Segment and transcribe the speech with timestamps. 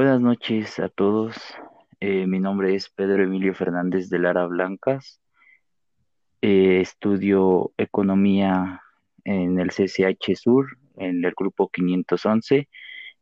[0.00, 1.36] Buenas noches a todos.
[2.00, 5.20] Eh, mi nombre es Pedro Emilio Fernández de Lara Blancas.
[6.40, 8.80] Eh, estudio economía
[9.24, 12.66] en el CCH Sur, en el grupo 511,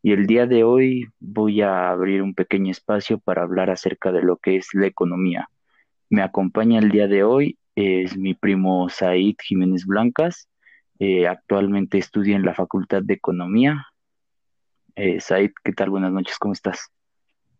[0.01, 4.21] y el día de hoy voy a abrir un pequeño espacio para hablar acerca de
[4.21, 5.49] lo que es la economía.
[6.09, 10.47] Me acompaña el día de hoy es mi primo Said Jiménez Blancas.
[10.97, 13.85] Eh, actualmente estudia en la Facultad de Economía.
[14.95, 15.89] Eh, Said, ¿qué tal?
[15.89, 16.89] Buenas noches, ¿cómo estás?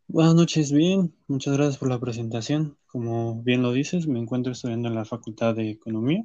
[0.07, 1.13] Buenas noches, bien.
[1.27, 2.77] Muchas gracias por la presentación.
[2.87, 6.23] Como bien lo dices, me encuentro estudiando en la Facultad de Economía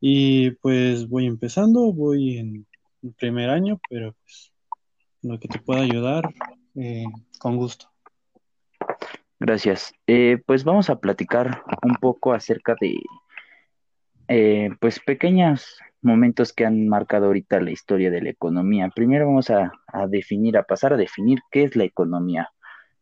[0.00, 2.66] y pues voy empezando, voy en
[3.02, 4.52] el primer año, pero pues
[5.22, 6.28] lo que te pueda ayudar,
[6.76, 7.04] eh,
[7.38, 7.90] con gusto.
[9.40, 9.92] Gracias.
[10.06, 13.00] Eh, pues vamos a platicar un poco acerca de,
[14.28, 18.90] eh, pues, pequeños momentos que han marcado ahorita la historia de la economía.
[18.94, 19.72] Primero vamos a,
[20.08, 22.50] definir, a pasar a definir qué es la economía.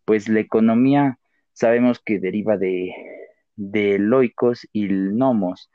[0.04, 1.18] Pues la economía
[1.52, 2.94] sabemos que deriva de,
[3.56, 5.70] de loicos y nomos,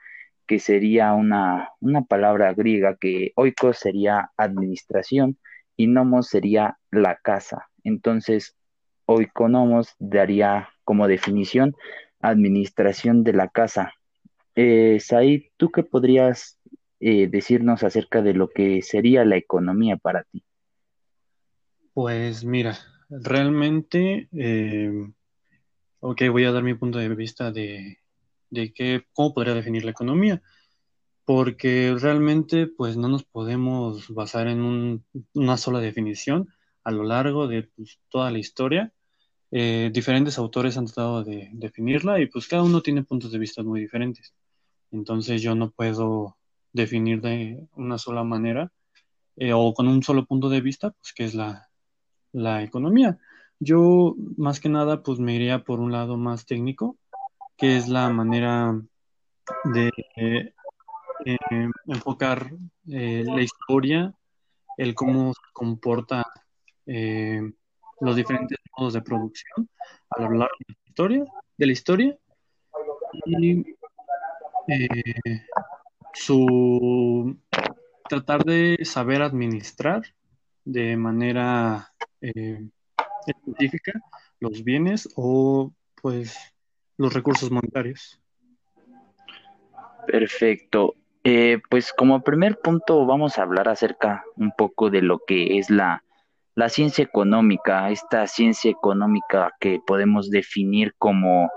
[0.48, 5.38] que sería una, una palabra griega que oikos sería administración
[5.78, 7.70] y nomos sería la casa.
[7.84, 8.56] Entonces,
[9.06, 11.76] oikonomos daría como definición
[12.22, 13.94] administración de la casa.
[14.56, 16.60] Eh, Said, ¿tú qué podrías
[17.02, 20.44] eh, decirnos acerca de lo que sería la economía para ti?
[21.94, 22.78] Pues mira,
[23.10, 25.12] realmente, eh,
[26.00, 27.98] ok, voy a dar mi punto de vista de,
[28.52, 30.44] de cómo podría definir la economía,
[31.26, 36.50] porque realmente pues no nos podemos basar en una sola definición
[36.84, 38.94] a lo largo de pues, toda la historia.
[39.50, 43.64] Eh, diferentes autores han tratado de definirla y pues cada uno tiene puntos de vista
[43.64, 44.36] muy diferentes.
[44.92, 46.38] Entonces yo no puedo
[46.74, 48.72] definir de una sola manera
[49.36, 51.70] eh, o con un solo punto de vista, pues que es la,
[52.32, 53.18] la economía.
[53.60, 56.98] Yo más que nada pues me iría por un lado más técnico,
[57.58, 58.82] que es la manera
[59.66, 60.54] de eh,
[61.86, 62.52] enfocar
[62.86, 64.14] la historia,
[64.78, 66.26] el cómo se comporta
[66.86, 69.70] los diferentes modos de producción
[70.10, 71.26] a lo largo de la historia,
[71.58, 72.18] de la historia
[73.26, 73.60] y
[74.68, 75.46] eh,
[76.14, 77.38] su
[78.08, 80.04] tratar de saber administrar
[80.66, 82.68] de manera eh,
[83.26, 83.94] específica
[84.40, 86.38] los bienes o pues
[86.98, 88.20] los recursos monetarios.
[90.08, 90.96] Perfecto.
[91.24, 95.70] Eh, pues como primer punto vamos a hablar acerca un poco de lo que es
[95.70, 96.04] la
[96.56, 101.50] la ciencia económica, esta ciencia económica que podemos definir como,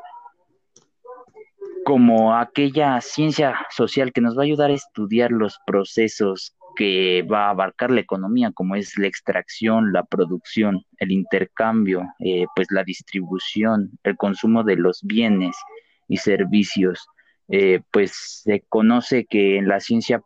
[1.84, 7.47] como aquella ciencia social que nos va a ayudar a estudiar los procesos que va
[7.47, 12.83] a abarcar la economía, como es la extracción, la producción, el intercambio, eh, pues la
[12.83, 15.56] distribución, el consumo de los bienes
[16.09, 17.06] y servicios.
[17.49, 20.22] Eh, pues se conoce que en la ciencia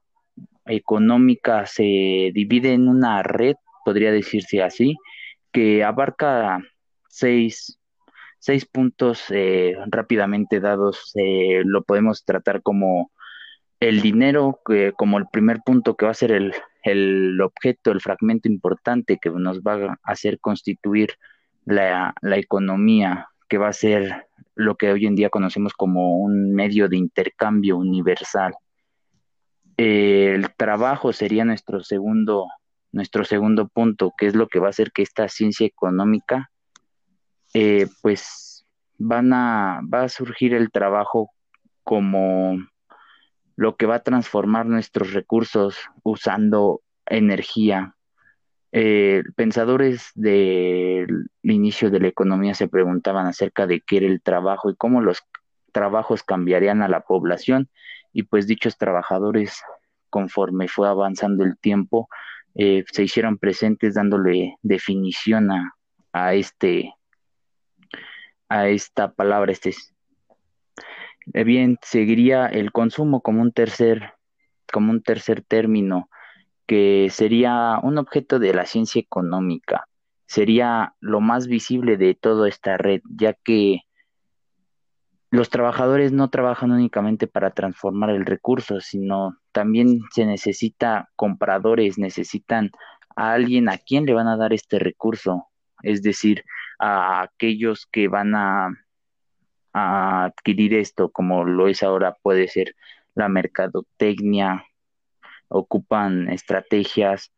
[0.64, 1.82] económica se
[2.32, 3.56] divide en una red
[3.88, 4.98] podría decirse así,
[5.50, 6.60] que abarca
[7.08, 7.77] seis,
[8.38, 11.12] seis puntos eh, rápidamente dados.
[11.14, 13.10] Eh, lo podemos tratar como
[13.80, 14.60] el dinero,
[14.96, 19.30] como el primer punto que va a ser el, el objeto, el fragmento importante que
[19.30, 21.10] nos va a hacer constituir
[21.64, 24.26] la, la economía, que va a ser
[24.56, 28.54] lo que hoy en día conocemos como un medio de intercambio universal.
[29.76, 32.48] el trabajo sería nuestro segundo
[32.92, 36.50] nuestro segundo punto, que es lo que va a hacer que esta ciencia económica,
[37.54, 38.66] eh, pues
[38.98, 41.30] van a, va a surgir el trabajo
[41.84, 42.58] como
[43.56, 47.94] lo que va a transformar nuestros recursos usando energía.
[48.70, 54.70] Eh, pensadores del inicio de la economía se preguntaban acerca de qué era el trabajo
[54.70, 55.22] y cómo los
[55.72, 57.70] trabajos cambiarían a la población
[58.12, 59.62] y pues dichos trabajadores
[60.10, 62.08] conforme fue avanzando el tiempo
[62.54, 65.50] eh, se hicieron presentes dándole definición
[66.12, 66.92] a, este
[68.48, 69.74] a esta palabra este
[71.34, 74.14] eh, bien seguiría el consumo como un tercer
[74.72, 76.08] como un tercer término
[76.66, 79.86] que sería un objeto de la ciencia económica
[80.26, 83.82] sería lo más visible de toda esta red ya que
[85.30, 92.70] los trabajadores no trabajan únicamente para transformar el recurso, sino también se necesita compradores, necesitan
[93.14, 95.48] a alguien a quien le van a dar este recurso,
[95.82, 96.44] es decir,
[96.78, 98.70] a aquellos que van a,
[99.72, 102.74] adquirir esto, como lo es ahora, puede ser
[103.14, 104.64] la mercadotecnia,
[105.48, 107.32] ocupan estrategias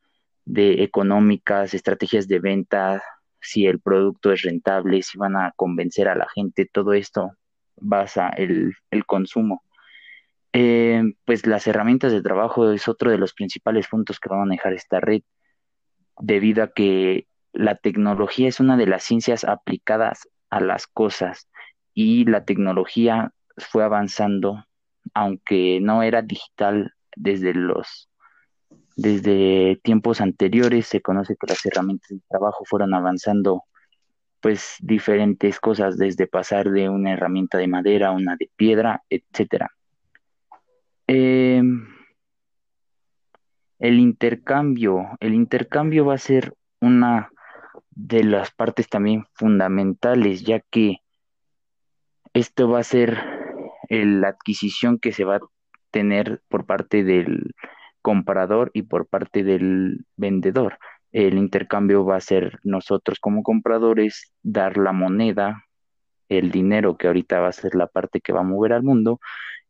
[0.44, 3.02] de económicas, estrategias de venta,
[3.40, 7.32] si el producto es rentable, si van a convencer a la gente, todo esto
[7.76, 9.62] basa el, el consumo.
[10.52, 14.40] Eh, pues las herramientas de trabajo es otro de los principales puntos que va a
[14.40, 15.22] manejar esta red,
[16.18, 21.48] debido a que la tecnología es una de las ciencias aplicadas a las cosas
[21.94, 24.64] y la tecnología fue avanzando,
[25.14, 28.10] aunque no era digital desde los
[28.96, 33.64] desde tiempos anteriores se conoce que las herramientas de trabajo fueron avanzando
[34.40, 39.70] pues diferentes cosas desde pasar de una herramienta de madera a una de piedra, etcétera.
[41.06, 41.86] Em,
[43.78, 47.30] el intercambio, el intercambio va a ser una
[48.06, 50.98] de las partes también fundamentales, ya que
[52.32, 53.18] esto va a ser
[53.88, 55.40] la adquisición que se va a
[55.90, 57.54] tener por parte del
[58.00, 60.78] comprador y por parte del vendedor.
[61.12, 65.64] El intercambio va a ser nosotros como compradores dar la moneda,
[66.28, 69.20] el dinero que ahorita va a ser la parte que va a mover al mundo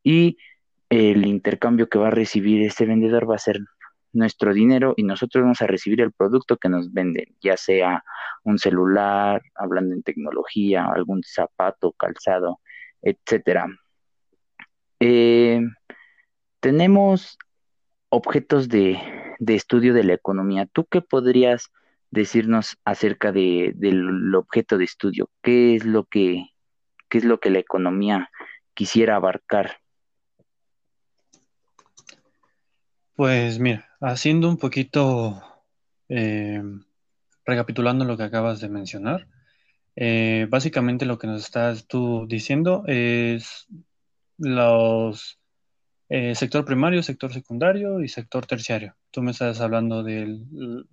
[0.05, 0.37] y
[0.91, 3.61] el intercambio que va a recibir este vendedor va a ser
[4.13, 8.05] nuestro dinero y nosotros vamos a recibir el producto que nos venden, ya sea
[8.45, 12.61] un celular, hablando en tecnología, algún zapato, calzado,
[13.03, 13.67] etcétera.
[15.01, 15.61] Eh,
[16.61, 17.39] tenemos
[18.11, 18.99] objetos de,
[19.47, 20.67] estudio de la economía.
[20.67, 21.71] ¿Tú qué podrías
[22.11, 25.31] decirnos acerca de, del objeto de estudio?
[25.43, 26.47] ¿Qué es lo que,
[27.09, 28.31] qué es lo que la economía
[28.75, 29.79] quisiera abarcar?
[33.15, 35.43] Pues mira, haciendo un poquito,
[36.09, 36.63] eh,
[37.45, 39.29] recapitulando lo que acabas de mencionar,
[39.97, 43.67] eh, básicamente lo que nos estás tú diciendo es
[44.39, 45.41] los
[46.09, 48.97] eh, sector primario, sector secundario y sector terciario.
[49.11, 50.41] Tú me estás hablando de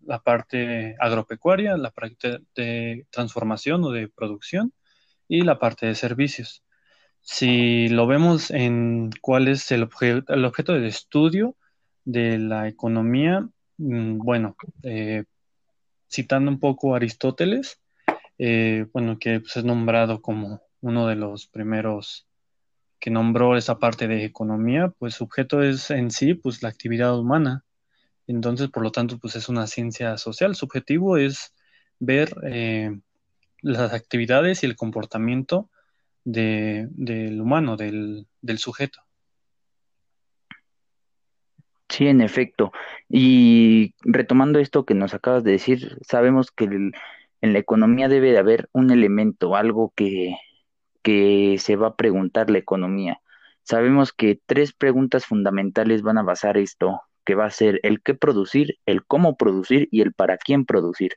[0.04, 4.74] la parte agropecuaria, la parte de transformación o de producción
[5.28, 6.64] y la parte de servicios.
[7.22, 9.90] Si lo vemos en cuál es el,
[10.28, 11.56] el objeto de estudio,
[12.08, 15.26] de la economía, mm, bueno, eh,
[16.10, 17.82] citando un poco a Aristóteles,
[18.38, 22.26] eh, bueno, que pues, es nombrado como uno de los primeros
[23.00, 27.20] que nombró esa parte de economía, pues su objeto es en sí, pues la actividad
[27.20, 27.66] humana.
[28.26, 30.56] Entonces, por lo tanto, pues es una ciencia social.
[30.56, 31.54] Su objetivo es
[32.00, 32.98] ver eh,
[33.62, 35.70] las actividades y el comportamiento
[36.24, 38.28] del humano, del
[38.58, 39.07] sujeto.
[41.90, 42.72] Sí, en efecto.
[43.10, 48.38] Y retomando esto que nos acabas de decir, sabemos que en la economía debe de
[48.40, 50.36] haber un elemento, algo que,
[51.02, 53.22] que se va a preguntar la economía.
[53.64, 58.16] Sabemos que tres preguntas fundamentales van a basar esto, que va a ser el qué
[58.16, 61.14] producir, el cómo producir y el para quién producir.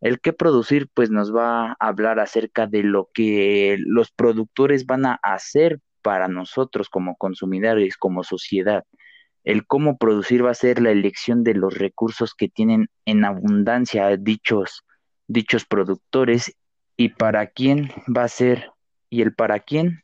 [0.00, 5.06] El qué producir, pues nos va a hablar acerca de lo que los productores van
[5.06, 8.84] a hacer para nosotros como consumidores, como sociedad
[9.48, 14.14] el cómo producir va a ser la elección de los recursos que tienen en abundancia
[14.18, 14.84] dichos,
[15.26, 16.54] dichos productores
[16.98, 18.70] y para quién va a ser
[19.08, 20.02] y el para quién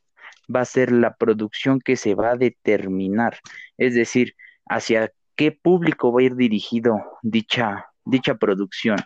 [0.52, 3.37] va a ser la producción que se va a determinar,
[3.76, 8.97] es decir, hacia qué público va a ir dirigido dicha, dicha producción.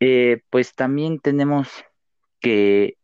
[0.00, 1.68] Eh, pues también tenemos
[2.40, 2.96] que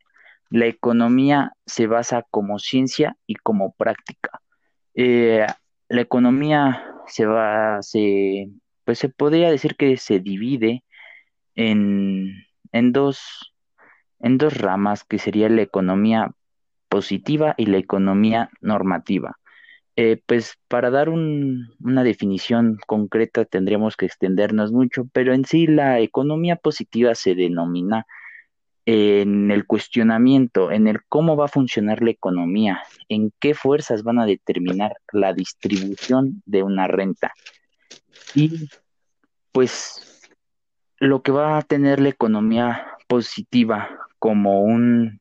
[0.48, 4.40] la economía se basa como ciencia y como práctica.
[4.94, 5.44] Eh,
[5.88, 8.48] la economía se va, se,
[8.84, 10.84] pues se podría decir que se divide
[11.54, 12.32] en,
[12.72, 13.54] en dos,
[14.20, 16.32] en dos ramas, que sería la economía
[16.88, 19.38] positiva y la economía normativa.
[19.98, 26.00] Eh, pues para dar una definición concreta tendríamos que extendernos mucho, pero en sí la
[26.00, 28.06] economía positiva se denomina
[28.86, 34.20] en el cuestionamiento, en el cómo va a funcionar la economía, en qué fuerzas van
[34.20, 37.34] a determinar la distribución de una renta.
[38.34, 38.68] Y
[39.50, 40.30] pues
[40.98, 45.20] lo que va a tener la economía positiva como un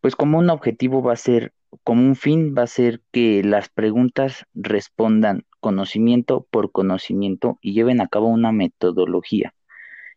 [0.00, 1.52] pues como un objetivo va a ser
[1.82, 8.00] como un fin va a ser que las preguntas respondan conocimiento por conocimiento y lleven
[8.00, 9.52] a cabo una metodología.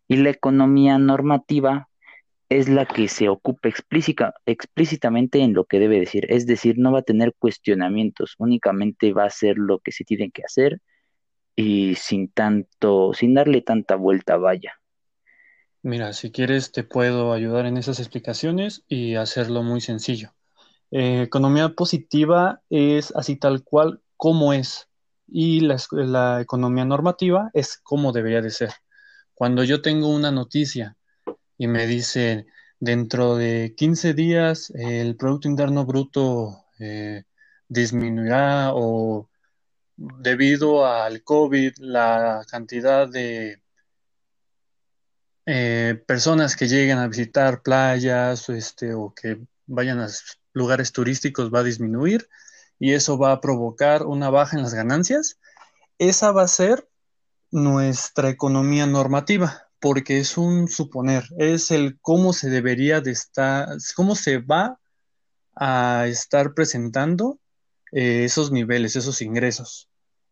[0.07, 1.88] Y la economía normativa
[2.49, 6.25] es la que se ocupa explícita, explícitamente en lo que debe decir.
[6.29, 10.31] Es decir, no va a tener cuestionamientos, únicamente va a hacer lo que se tiene
[10.31, 10.81] que hacer
[11.55, 14.73] y sin tanto, sin darle tanta vuelta, vaya.
[15.81, 20.33] Mira, si quieres te puedo ayudar en esas explicaciones y hacerlo muy sencillo.
[20.91, 24.89] Eh, economía positiva es así tal cual como es
[25.27, 28.71] y la, economía normativa es como debería de ser.
[29.33, 30.97] Cuando yo tengo una noticia
[31.59, 32.47] y me dice,
[32.79, 37.25] dentro de 15 días el Producto Interno Bruto eh,
[37.67, 39.29] disminuirá o
[39.97, 43.61] debido al COVID la cantidad de
[45.45, 50.07] eh, personas que lleguen a visitar playas este, o que vayan a
[50.53, 52.29] lugares turísticos va a disminuir
[52.79, 55.39] y eso va a provocar una baja en las ganancias.
[55.97, 56.87] Esa va a ser
[57.51, 64.15] nuestra economía normativa, porque es un suponer, es el cómo se debería de estar, cómo
[64.15, 64.79] se va
[65.55, 67.39] a estar presentando
[67.91, 69.89] eh, esos niveles, esos ingresos.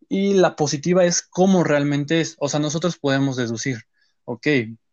[0.10, 2.36] Y la positiva es cómo realmente es.
[2.40, 3.84] O sea, nosotros podemos deducir,
[4.26, 4.48] ok,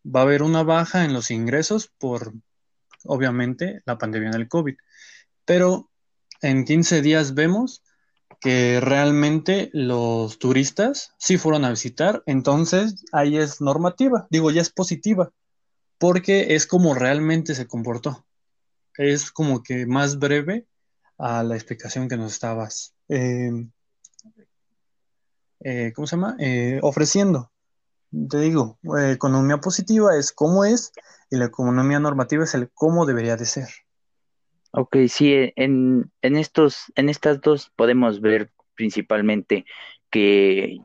[0.04, 2.32] va a haber una baja en los ingresos por,
[3.04, 4.74] obviamente, la pandemia del COVID.
[5.44, 5.90] Pero
[6.40, 7.83] en 15 días vemos
[8.44, 14.70] que realmente los turistas sí fueron a visitar, entonces ahí es normativa, digo, ya es
[14.70, 15.32] positiva,
[15.98, 18.26] porque es como realmente se comportó.
[18.98, 20.66] Es como que más breve
[21.18, 23.50] a la explicación que nos estabas, eh,
[25.60, 26.36] eh, ¿cómo se llama?
[26.38, 27.50] Eh, ofreciendo
[28.28, 30.92] te digo, eh, economía positiva es cómo es
[31.30, 33.68] y la economía normativa es el cómo debería de ser.
[34.76, 39.66] Ok, sí, en, en, estos, en estas dos podemos ver principalmente
[40.10, 40.78] que,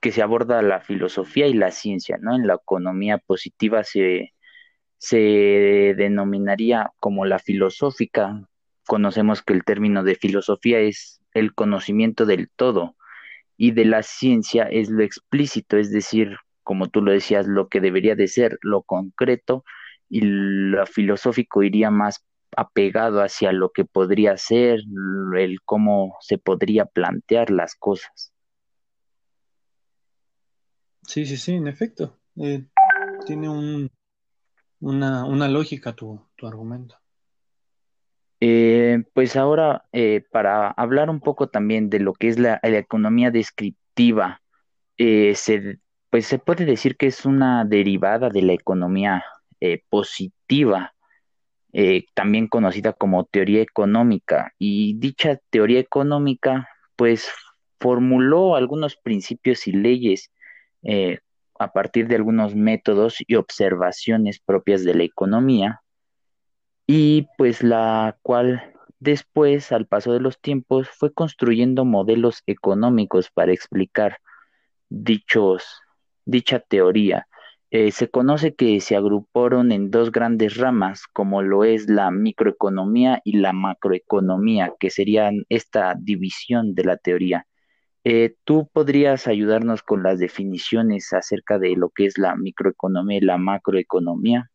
[0.00, 2.36] que se aborda la filosofía y la ciencia, ¿no?
[2.36, 4.32] En la economía positiva se,
[4.98, 5.18] se
[5.96, 8.48] denominaría como la filosófica.
[8.86, 12.96] Conocemos que el término de filosofía es el conocimiento del todo
[13.56, 17.80] y de la ciencia es lo explícito, es decir, como tú lo decías, lo que
[17.80, 19.64] debería de ser, lo concreto,
[20.08, 22.24] y lo filosófico iría más
[22.56, 24.80] apegado hacia lo que podría ser,
[25.36, 28.32] el cómo se podría plantear las cosas.
[31.06, 32.18] Sí, sí, sí, en efecto.
[32.36, 32.64] Eh,
[33.26, 33.90] tiene un,
[34.80, 36.96] una, lógica tu, argumento.
[38.40, 43.30] Eh, pues ahora, eh, para hablar un poco también de lo que es la, economía
[43.30, 44.42] descriptiva,
[44.96, 45.80] se,
[46.10, 49.24] pues se puede decir que es una derivada de la economía
[49.88, 50.94] positiva,
[51.72, 54.52] eh, también conocida como teoría económica.
[54.58, 57.30] Y dicha teoría económica, pues
[57.80, 60.30] formuló algunos principios y leyes
[60.82, 61.18] eh,
[61.58, 65.82] a partir de algunos métodos y observaciones propias de la economía,
[66.86, 73.52] y pues la cual después, al paso de los tiempos, fue construyendo modelos económicos para
[73.52, 74.18] explicar
[74.88, 75.64] dichos
[76.24, 77.26] dicha teoría.
[77.74, 83.22] Eh, se conoce que se agruparon en dos grandes ramas, como lo es la microeconomía
[83.24, 87.46] y la macroeconomía, que serían esta división de la teoría.
[88.04, 93.22] Eh, ¿Tú podrías ayudarnos con las definiciones acerca de lo que es la microeconomía y
[93.22, 94.50] la macroeconomía?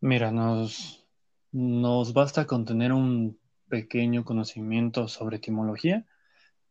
[0.00, 1.06] Mira, nos,
[1.52, 6.04] nos basta con tener un pequeño conocimiento sobre etimología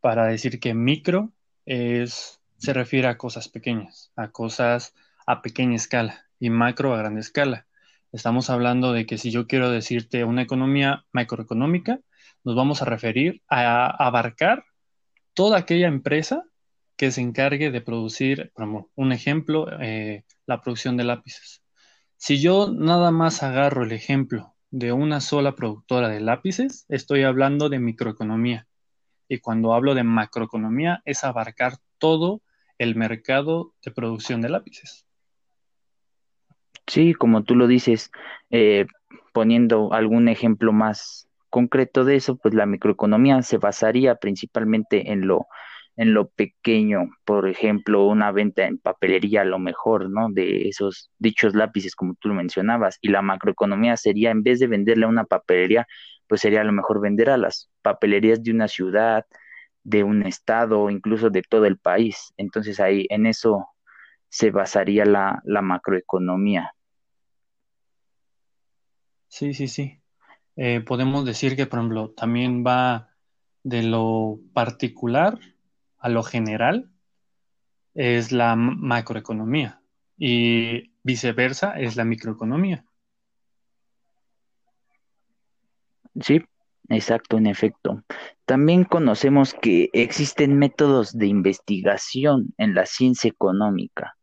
[0.02, 1.32] para decir que micro
[1.64, 4.94] es se refiere a cosas pequeñas, a cosas
[5.26, 7.66] a pequeña escala y macro a gran escala.
[8.12, 12.00] Estamos hablando de que si yo quiero decirte una economía macroeconómica,
[12.44, 14.64] nos vamos a referir a abarcar
[15.32, 16.44] toda aquella empresa
[16.96, 18.52] que se encargue de producir,
[18.94, 21.62] un ejemplo, eh, la producción de lápices.
[22.16, 27.68] Si yo nada más agarro el ejemplo de una sola productora de lápices, estoy hablando
[27.68, 28.68] de microeconomía.
[29.28, 32.42] Y cuando hablo de macroeconomía es abarcar todo
[32.78, 35.06] el mercado de producción de lápices.
[36.86, 38.10] Sí, como tú lo dices,
[38.50, 38.86] eh,
[39.32, 45.46] poniendo algún ejemplo más concreto de eso, pues la microeconomía se basaría principalmente en lo,
[45.96, 50.28] en lo pequeño, por ejemplo, una venta en papelería a lo mejor, ¿no?
[50.30, 54.66] De esos dichos lápices, como tú lo mencionabas, y la macroeconomía sería, en vez de
[54.66, 55.86] venderle a una papelería,
[56.26, 59.24] pues sería a lo mejor vender a las papelerías de una ciudad,
[59.84, 62.32] de un estado, incluso de todo el país.
[62.36, 63.66] Entonces ahí en eso
[64.34, 66.74] se basaría la, macroeconomía.
[69.28, 70.02] Sí, sí, sí.
[70.56, 73.10] Eh, podemos decir que, por ejemplo, también va
[73.62, 75.38] de lo particular
[75.98, 76.90] a lo general,
[77.94, 79.80] es la macroeconomía
[80.18, 82.84] y viceversa es la microeconomía.
[86.20, 86.44] Sí,
[86.88, 88.02] exacto, en efecto.
[88.46, 94.16] También conocemos que existen métodos de investigación en la ciencia económica.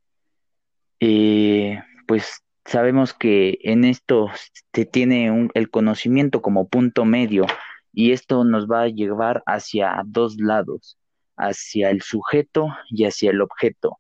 [1.01, 4.29] Eh, pues sabemos que en esto
[4.74, 7.48] se tiene el conocimiento como punto medio
[7.91, 11.00] y esto nos va a llevar hacia dos lados,
[11.36, 13.98] hacia el sujeto y hacia el objeto.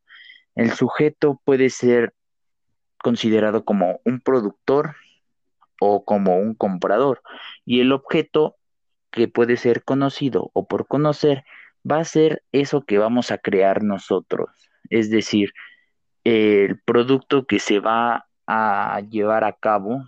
[0.55, 2.13] El sujeto puede ser
[2.99, 4.95] considerado como un productor
[5.79, 7.23] o como un comprador.
[7.65, 8.57] Y el objeto
[9.09, 11.43] que puede ser conocido o por conocer
[11.89, 14.49] va a ser eso que vamos a crear nosotros.
[14.89, 15.51] Es decir,
[16.23, 20.07] el producto que se va a llevar a cabo,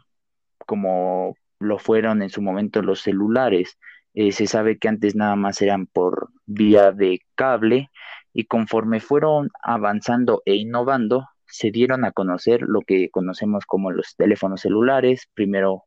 [0.65, 3.77] como lo fueron en su momento los celulares.
[4.13, 7.89] Eh, se sabe que antes nada más eran por vía de cable
[8.33, 14.15] y conforme fueron avanzando e innovando, se dieron a conocer lo que conocemos como los
[14.15, 15.83] teléfonos celulares, primero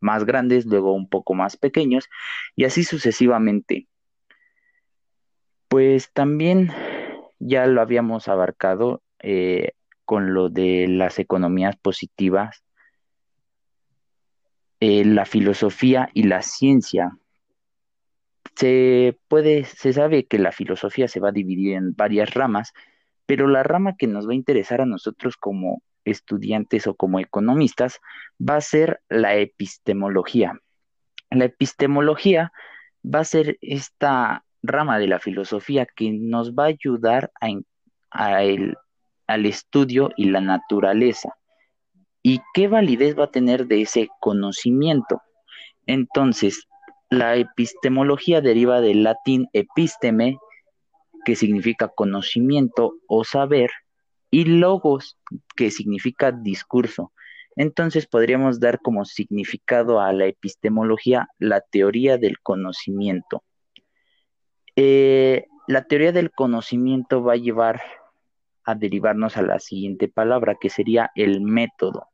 [0.00, 2.08] más grandes, luego un poco más pequeños
[2.56, 3.88] y así sucesivamente.
[5.68, 6.70] Pues también
[7.38, 9.72] ya lo habíamos abarcado eh,
[10.04, 12.62] con lo de las economías positivas,
[14.80, 17.16] eh, la filosofía y la ciencia.
[18.54, 22.74] Se puede, se sabe que la filosofía se va a dividir en varias ramas,
[23.24, 28.00] pero la rama que nos va a interesar a nosotros como estudiantes o como economistas
[28.38, 30.60] va a ser la epistemología.
[31.30, 32.52] La epistemología
[33.02, 37.32] va a ser esta rama de la filosofía que nos va a ayudar
[39.26, 41.36] al estudio y la naturaleza.
[42.22, 45.20] ¿Y qué validez va a tener de ese conocimiento?
[45.86, 46.66] Entonces,
[47.10, 50.38] la epistemología deriva del latín episteme,
[51.24, 53.70] que significa conocimiento o saber,
[54.30, 55.16] y logos,
[55.54, 57.12] que significa discurso.
[57.56, 63.44] Entonces podríamos dar como significado a la epistemología la teoría del conocimiento.
[64.76, 67.80] Eh, la teoría del conocimiento va a llevar
[68.64, 72.08] a derivarnos a la siguiente palabra, que sería el método,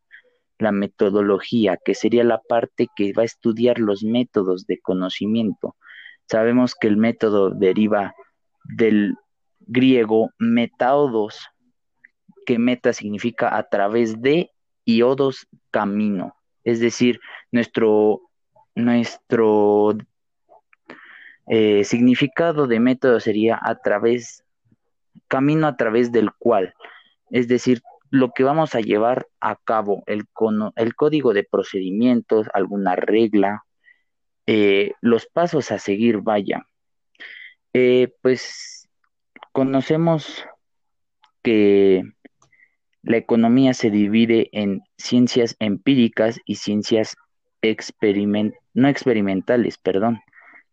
[0.59, 5.77] la metodología, que sería la parte que va a estudiar los métodos de conocimiento.
[6.29, 8.15] Sabemos que el método deriva
[8.65, 9.17] del
[9.61, 11.49] griego metaodos,
[12.47, 14.51] que meta significa a través de
[14.85, 16.35] y odos camino.
[16.65, 17.21] Es decir,
[17.53, 18.21] nuestro,
[18.75, 19.97] nuestro
[21.47, 24.45] eh, significado de método sería a través,
[25.29, 26.75] camino a través del cual.
[27.31, 30.25] Es decir, lo que vamos a llevar a cabo, el,
[30.77, 33.65] el código de procedimientos, alguna regla,
[34.47, 36.67] eh, los pasos a seguir, vaya.
[37.73, 38.89] Eh, pues
[39.53, 40.45] conocemos
[41.43, 42.03] que
[43.03, 47.17] la economía se divide en ciencias empíricas y ciencias
[48.75, 50.21] no experimentales, perdón.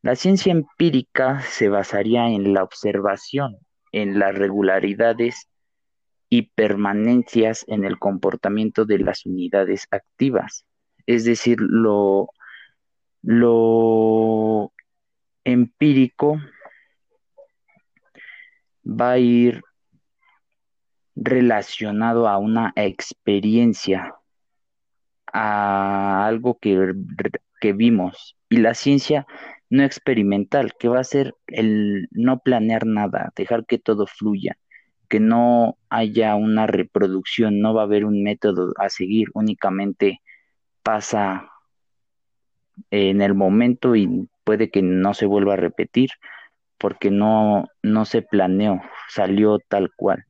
[0.01, 3.57] La ciencia empírica se basaría en la observación,
[3.91, 5.49] en las regularidades
[6.29, 10.65] y permanencias en el comportamiento de las unidades activas.
[11.05, 12.29] Es decir, lo,
[13.21, 14.73] lo
[15.43, 16.37] empírico
[18.85, 19.61] va a ir
[21.15, 24.13] relacionado a una experiencia,
[25.31, 26.93] a algo que,
[27.59, 28.37] que vimos.
[28.49, 29.25] Y la ciencia
[29.69, 34.57] no experimental, que va a ser el no planear nada, dejar que todo fluya,
[35.09, 40.21] que no haya una reproducción, no va a haber un método a seguir, únicamente
[40.83, 41.49] pasa
[42.91, 46.11] en el momento y puede que no se vuelva a repetir
[46.77, 50.25] porque no, no se planeó, salió tal cual.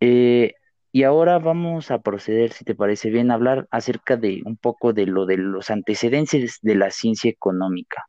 [0.00, 0.54] Eh,
[0.94, 4.92] y ahora vamos a proceder, si te parece bien, a hablar acerca de un poco
[4.92, 8.06] de lo de los antecedentes de la ciencia económica.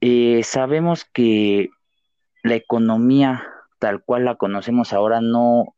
[0.00, 1.70] Eh, sabemos que
[2.44, 3.42] la economía
[3.80, 5.74] tal cual la conocemos ahora no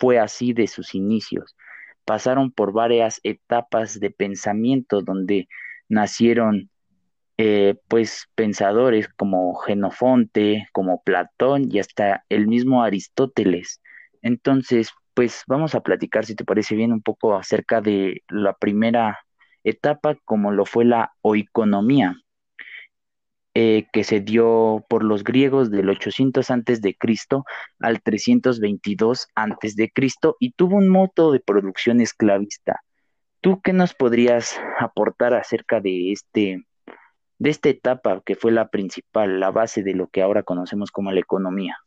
[0.00, 1.54] fue así de sus inicios.
[2.04, 5.46] Pasaron por varias etapas de pensamiento donde
[5.88, 6.70] nacieron
[7.38, 13.80] eh, pues pensadores como Genofonte, como Platón y hasta el mismo Aristóteles.
[14.22, 19.18] Entonces, pues vamos a platicar, si te parece bien, un poco acerca de la primera
[19.64, 22.16] etapa, como lo fue la oeconomía,
[23.54, 27.46] eh, que se dio por los griegos del 800 antes de Cristo
[27.80, 32.82] al 322 antes de Cristo y tuvo un modo de producción esclavista.
[33.40, 36.66] ¿Tú qué nos podrías aportar acerca de este
[37.38, 41.10] de esta etapa que fue la principal, la base de lo que ahora conocemos como
[41.10, 41.78] la economía?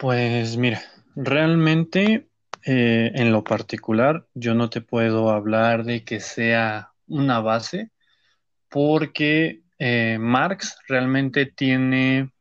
[0.00, 0.80] Pues mira,
[1.14, 2.26] realmente
[2.64, 7.90] eh, en lo particular yo no te puedo hablar de que sea una base
[8.70, 12.32] porque eh, Marx realmente tiene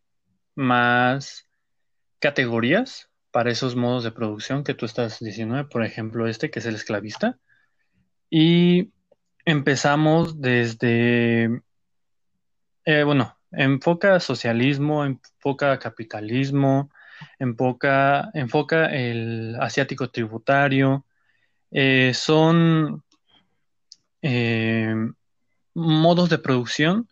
[0.56, 1.50] más
[2.20, 6.66] categorías para esos modos de producción que tú estás diciendo, por ejemplo este que es
[6.66, 7.40] el esclavista.
[8.30, 8.94] Y
[9.44, 11.62] empezamos desde,
[12.86, 16.90] eh, bueno, enfoca socialismo, enfoca capitalismo,
[17.40, 21.06] enfoca, enfoca el asiático tributario,
[21.72, 23.04] eh, son
[24.22, 24.94] eh,
[25.74, 27.08] modos de producción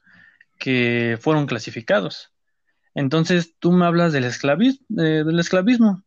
[0.57, 2.31] que fueron clasificados.
[2.95, 6.03] Entonces, tú me hablas del esclavismo, del esclavismo.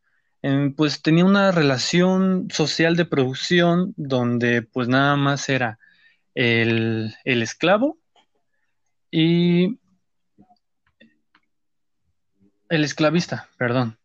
[0.76, 5.78] pues tenía una relación social de producción donde pues nada más era
[6.34, 7.98] el, el esclavo
[9.10, 9.79] y
[12.70, 13.98] el esclavista, perdón.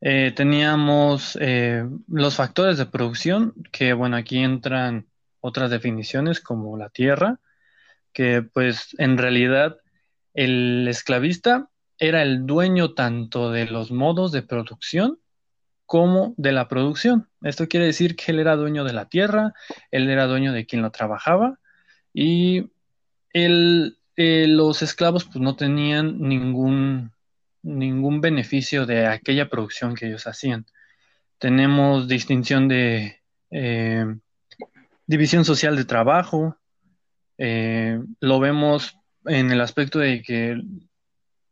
[0.00, 5.06] Eh, teníamos eh, los factores de producción, que bueno, aquí entran
[5.40, 7.40] otras definiciones como la tierra,
[8.12, 9.76] que pues en realidad
[10.34, 11.68] el esclavista
[11.98, 15.18] era el dueño tanto de los modos de producción
[15.86, 17.28] como de la producción.
[17.42, 19.52] Esto quiere decir que él era dueño de la tierra,
[19.90, 21.58] él era dueño de quien lo trabajaba
[22.14, 22.70] y
[23.32, 27.12] él, eh, los esclavos pues no tenían ningún,
[27.62, 30.66] ningún beneficio de aquella producción que ellos hacían.
[31.38, 33.20] Tenemos distinción de
[33.50, 34.06] eh,
[35.06, 36.56] división social de trabajo,
[37.38, 40.60] eh, lo vemos en el aspecto de que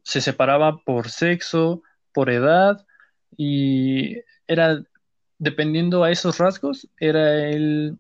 [0.03, 2.85] se separaba por sexo, por edad
[3.37, 4.83] y era,
[5.39, 7.99] dependiendo a esos rasgos, era el,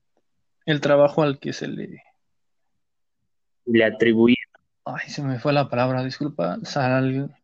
[0.66, 2.02] el trabajo al que se le...
[3.66, 4.36] Le atribuía.
[4.84, 6.58] Ay, se me fue la palabra, disculpa.
[6.74, 7.34] Al,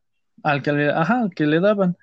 [0.42, 0.92] al que le,
[1.34, 1.96] que le daban.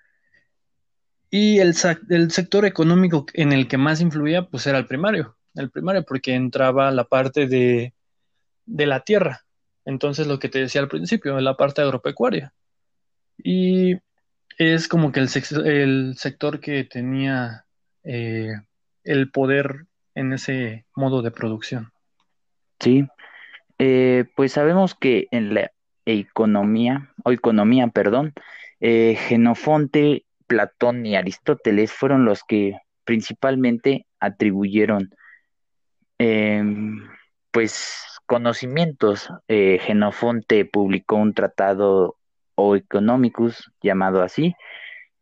[1.30, 1.74] Y el,
[2.10, 5.36] el sector económico en el que más influía, pues era el primario.
[5.56, 7.94] El primario, porque entraba la parte de,
[8.66, 9.42] de la tierra.
[9.86, 12.54] Entonces, lo que te decía al principio, la parte agropecuaria.
[13.38, 13.98] Y
[14.58, 15.30] es como que el,
[15.66, 17.66] el sector que tenía
[18.04, 18.54] eh,
[19.04, 21.92] el poder en ese modo de producción.
[22.80, 23.08] Sí,
[23.80, 25.72] eh, pues sabemos que en la
[26.06, 28.34] economía, o economía, perdón,
[28.80, 35.10] eh, Genofonte, Platón y Aristóteles fueron los que principalmente atribuyeron
[36.18, 37.08] em,
[37.52, 39.30] pues conocimientos.
[39.48, 42.18] Genofonte publicó un tratado
[42.56, 44.56] o Economicus, llamado así,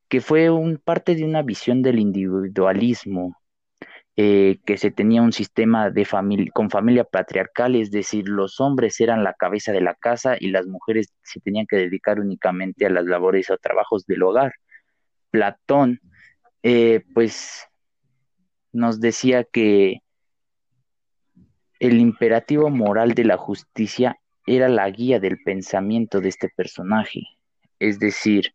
[0.09, 3.40] que fue un, parte de una visión del individualismo,
[4.23, 9.01] eh, que se tenía un sistema de familia, con familia patriarcal, es decir, los hombres
[9.01, 12.91] eran la cabeza de la casa y las mujeres se tenían que dedicar únicamente a
[12.91, 14.53] las labores o trabajos del hogar.
[15.31, 16.01] Platón,
[16.61, 17.67] eh, pues,
[18.71, 20.01] nos decía que
[21.79, 27.23] el imperativo moral de la justicia era la guía del pensamiento de este personaje.
[27.79, 28.53] Es decir,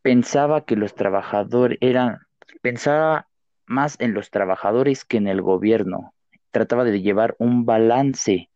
[0.00, 2.20] pensaba que los trabajadores eran,
[2.62, 3.28] pensaba
[3.66, 6.14] más en los trabajadores que en el gobierno.
[6.50, 8.50] Trataba de llevar un balance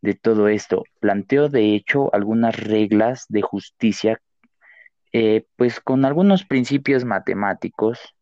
[0.00, 0.84] de todo esto.
[1.00, 4.20] Planteó, de hecho, algunas reglas de justicia,
[5.12, 8.14] eh, pues con algunos principios matemáticos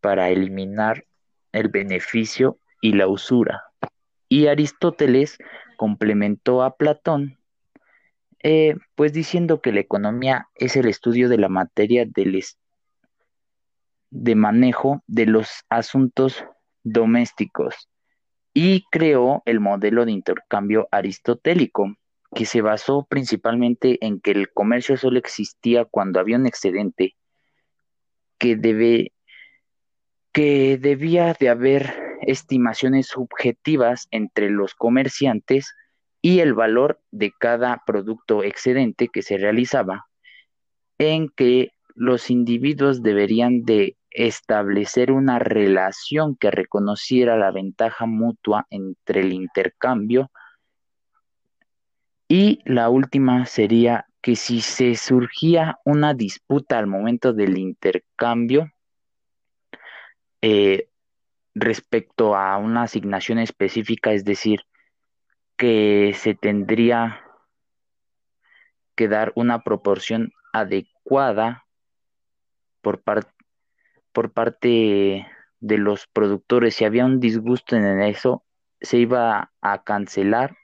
[0.00, 1.04] para eliminar
[1.52, 3.64] el beneficio y la usura.
[4.28, 5.38] Y Aristóteles
[5.76, 7.38] complementó a Platón,
[8.42, 12.34] eh, pues diciendo que la economía es el estudio de la materia del
[14.10, 16.44] de manejo de los asuntos
[16.82, 17.88] domésticos
[18.52, 21.94] y creó el modelo de intercambio aristotélico,
[22.34, 27.16] que se basó principalmente en que el comercio solo existía cuando había un excedente
[28.38, 29.12] que, debe,
[30.32, 35.74] que debía de haber estimaciones subjetivas entre los comerciantes
[36.22, 40.06] y el valor de cada producto excedente que se realizaba,
[40.98, 49.20] en que los individuos deberían de establecer una relación que reconociera la ventaja mutua entre
[49.20, 50.30] el intercambio.
[52.28, 58.70] Y la última sería que si se surgía una disputa al momento del intercambio,
[60.42, 60.88] eh,
[61.54, 64.60] respecto a una asignación específica, es decir,
[65.56, 67.20] que se tendría
[68.94, 71.66] que dar una proporción adecuada
[72.80, 73.02] por,
[74.12, 75.26] por parte
[75.60, 76.74] de los productores.
[76.74, 78.44] Si había un disgusto en eso,
[78.80, 80.56] se iba a cancelar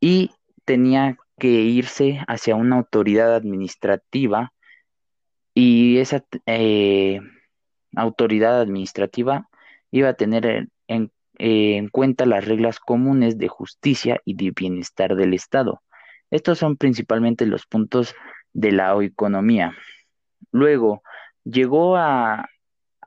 [0.00, 0.30] y
[0.64, 4.52] tenía que irse hacia una autoridad administrativa
[5.54, 7.20] y esa eh,
[7.96, 9.48] autoridad administrativa
[9.90, 11.10] iba a tener en,
[11.90, 15.82] cuenta las reglas comunes de justicia y de bienestar del Estado.
[16.30, 18.14] Estos son principalmente los puntos
[18.52, 19.76] de la economía.
[20.50, 21.02] Luego
[21.50, 22.48] llegó a,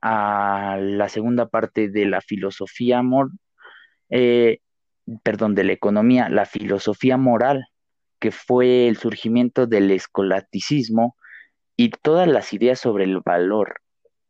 [0.03, 3.29] la segunda parte de la filosofía amor,
[4.09, 4.59] eh,
[5.23, 7.67] perdón, de la economía, la filosofía moral,
[8.19, 11.15] que fue el surgimiento del escolasticismo
[11.77, 13.81] y todas las ideas sobre el valor,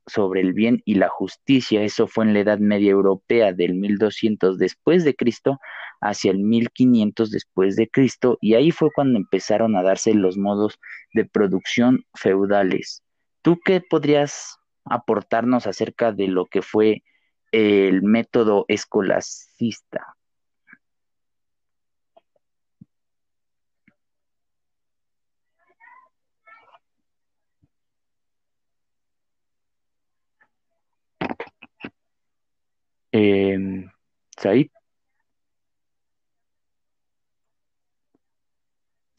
[0.07, 4.57] sobre el bien y la justicia, eso fue en la Edad Media Europea del 1200
[4.57, 5.57] después de Cristo
[6.01, 10.79] hacia el 1500 después de Cristo y ahí fue cuando empezaron a darse los modos
[11.13, 13.03] de producción feudales.
[13.41, 17.03] ¿Tú qué podrías aportarnos acerca de lo que fue
[17.51, 20.15] el método escolacista?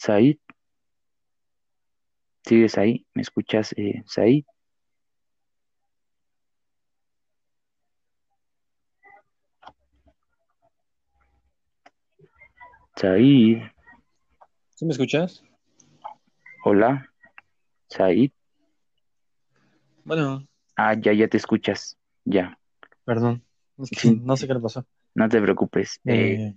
[0.03, 0.41] Said,
[2.53, 3.07] ¿sigues ahí?
[3.15, 4.45] ¿Me escuchas, eh, Said?
[12.97, 13.62] Said,
[14.75, 15.43] ¿Sí me escuchas?
[16.65, 17.09] hola,
[17.88, 18.33] Said.
[20.05, 22.59] Bueno, Ah, ya, ya te escuchas, ya.
[23.05, 23.43] perdón,
[23.79, 24.87] es que Sí, no sé qué le pasó.
[25.15, 26.01] no te preocupes.
[26.05, 26.57] Eh, Eh,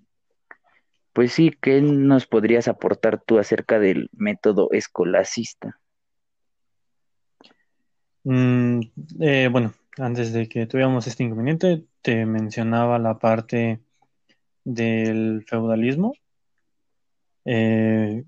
[1.14, 5.80] pues sí, ¿qué nos podrías aportar tú acerca del método escolacista?
[8.26, 8.80] Mm,
[9.22, 13.80] eh, bueno, antes de que tuviéramos este inconveniente, te mencionaba la parte
[14.66, 16.14] del feudalismo,
[17.46, 18.24] eh,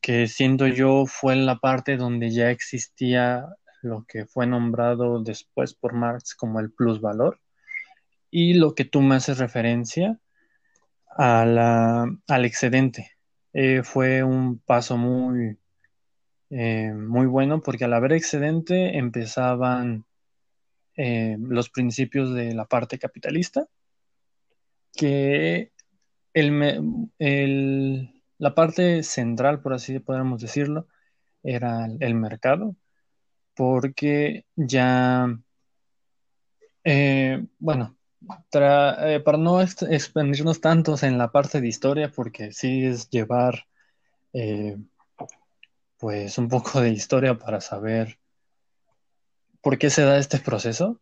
[0.00, 3.46] que siento yo fue la parte donde ya existía
[3.82, 7.40] lo que fue nombrado después por Marx como el plusvalor,
[8.30, 10.18] y lo que tú me haces referencia
[11.16, 13.12] a la- al excedente.
[13.52, 15.56] Eh, fue un paso muy,
[16.50, 20.04] eh, muy bueno porque al haber excedente empezaban
[20.96, 23.66] eh, los principios de la parte capitalista,
[24.94, 25.72] que
[26.34, 30.88] el, el- la parte central, por así podríamos decirlo,
[31.42, 32.76] era el, mercado,
[33.54, 35.28] porque ya,
[36.84, 37.96] eh, bueno,
[38.52, 43.66] eh, para no ex- expandirnos tantos en la parte de historia, porque sí es llevar
[44.32, 44.76] eh,
[45.98, 48.18] pues un poco de historia para saber
[49.60, 51.00] por qué se da este proceso,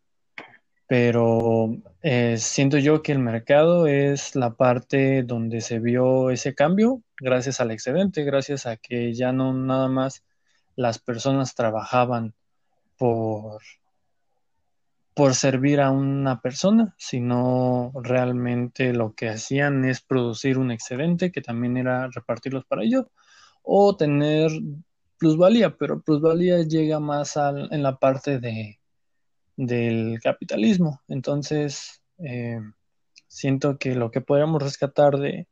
[0.87, 7.03] pero eh, siento yo que el mercado es la parte donde se vio ese cambio
[7.19, 10.25] gracias al excedente, gracias a que ya no nada más
[10.77, 12.35] las personas trabajaban
[12.97, 13.63] por,
[15.15, 21.41] por servir a una persona, sino realmente lo que hacían es producir un excedente que
[21.41, 23.07] también era repartirlos para ellos
[23.63, 24.51] o tener
[25.19, 28.79] plusvalía, pero plusvalía llega más al- en la parte de,
[29.57, 31.03] del capitalismo.
[31.09, 32.61] Entonces, eh,
[33.29, 35.49] siento que lo que podríamos rescatar de,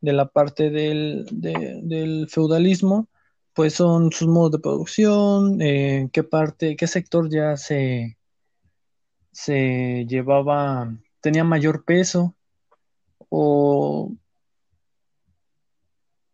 [0.00, 3.08] de la parte del, de- del feudalismo,
[3.54, 8.16] pues son sus modos de producción, eh, qué parte, qué sector ya se,
[9.30, 12.34] se llevaba, tenía mayor peso,
[13.28, 14.12] o,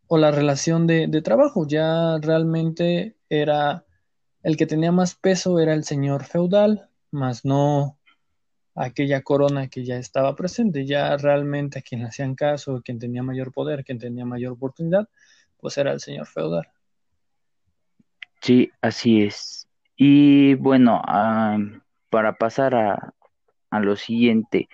[0.09, 1.67] o la relación de, de trabajo.
[1.69, 3.85] Ya realmente era
[4.43, 7.99] el que tenía más peso era el señor feudal, más no
[8.75, 10.87] aquella corona que ya estaba presente.
[10.87, 15.09] Ya realmente a quien le hacían caso, quien tenía mayor poder, quien tenía mayor oportunidad,
[15.59, 16.69] pues era el señor feudal.
[18.41, 19.69] Sí, así es.
[19.97, 21.59] Y bueno, ah,
[22.09, 23.15] para pasar a,
[23.71, 24.69] a lo siguiente,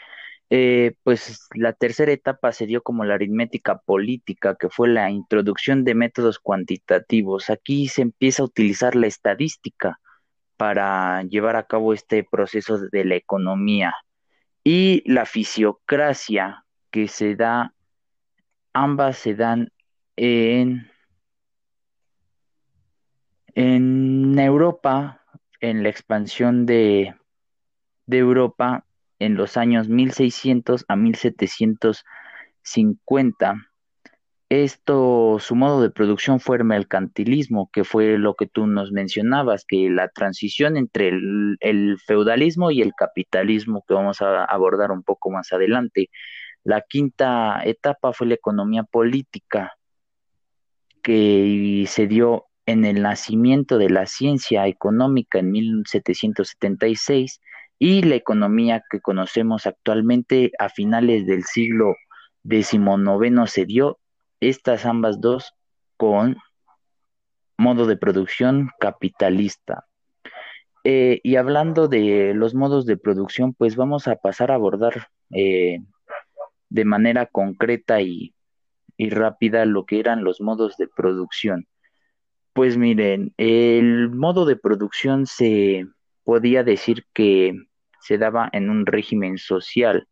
[0.50, 5.84] eh, pues la tercera etapa se dio como la aritmética política, que fue la introducción
[5.84, 7.50] de métodos cuantitativos.
[7.50, 10.00] Aquí se empieza a utilizar la estadística
[10.56, 13.94] para llevar a cabo este proceso de la economía
[14.62, 17.74] y la fisiocracia que se da,
[18.72, 19.70] ambas se dan
[20.16, 20.90] en,
[23.54, 25.22] en Europa,
[25.60, 27.14] en la expansión de,
[28.06, 28.86] de Europa
[29.18, 33.54] en los años 1600 a 1750.
[34.50, 39.64] Esto, su modo de producción fue el mercantilismo, que fue lo que tú nos mencionabas,
[39.66, 45.02] que la transición entre el, el feudalismo y el capitalismo, que vamos a abordar un
[45.02, 46.10] poco más adelante.
[46.62, 49.72] La quinta etapa fue la economía política,
[51.02, 57.40] que se dio en el nacimiento de la ciencia económica en 1776
[57.84, 61.96] y la economía que conocemos actualmente a finales del siglo
[62.48, 63.98] XIX se dio
[64.40, 65.52] estas ambas dos
[65.98, 66.38] con
[67.58, 69.84] modo de producción capitalista.
[70.82, 75.80] Eh, y hablando de los modos de producción, pues vamos a pasar a abordar eh,
[76.70, 78.34] de manera concreta y,
[78.96, 81.66] y rápida lo que eran los modos de producción.
[82.54, 85.84] Pues miren, el modo de producción se
[86.24, 87.54] podía decir que
[88.04, 90.06] se daba en un régimen social.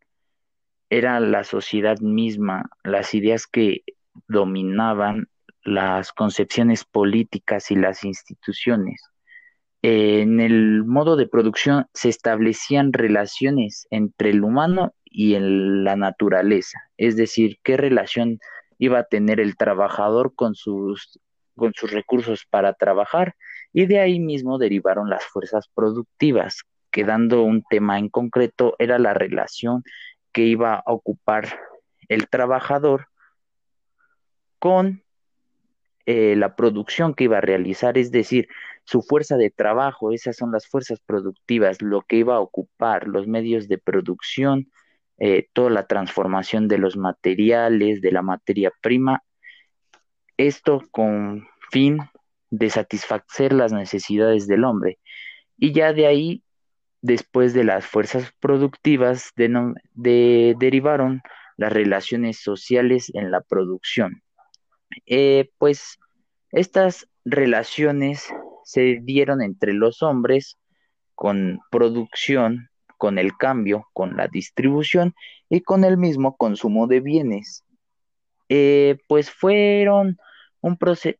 [0.89, 3.83] Era la sociedad misma, las ideas que
[4.29, 5.29] dominaban
[5.63, 9.03] las concepciones políticas y las instituciones.
[9.83, 17.17] En el modo de producción se establecían relaciones entre el humano y la naturaleza, es
[17.17, 18.39] decir, qué relación
[18.79, 21.21] iba a tener el trabajador con sus,
[21.57, 23.35] con sus recursos para trabajar
[23.73, 29.15] y de ahí mismo derivaron las fuerzas productivas, quedando un tema en concreto era la
[29.15, 29.83] relación
[30.33, 31.59] que iba a ocupar
[32.09, 33.09] el trabajador
[34.59, 35.03] con
[36.07, 38.49] eh, la producción que iba a realizar, es decir,
[38.85, 43.27] su fuerza de trabajo, esas son las fuerzas productivas, lo que iba a ocupar, los
[43.27, 44.71] medios de producción,
[45.19, 49.23] eh, toda la transformación de los materiales, de la materia prima,
[50.37, 51.99] esto con fin
[52.51, 54.99] de satisfacer las necesidades del hombre.
[55.57, 56.43] Y ya de ahí,
[57.03, 61.21] después de las fuerzas productivas, de, derivaron
[61.57, 64.23] las relaciones sociales en la producción.
[65.07, 65.99] Eh, pues
[66.51, 68.29] estas relaciones
[68.65, 70.59] se dieron entre los hombres
[71.15, 75.15] con producción, con el cambio, con la distribución
[75.49, 77.65] y con el mismo consumo de bienes.
[78.49, 80.19] Eh, pues fueron
[80.61, 80.79] un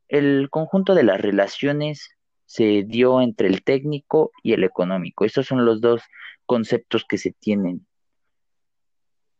[0.09, 2.11] el conjunto de las relaciones
[2.53, 5.25] se dio entre el técnico y el económico.
[5.25, 6.03] Estos son los dos
[6.45, 7.87] conceptos que se tienen.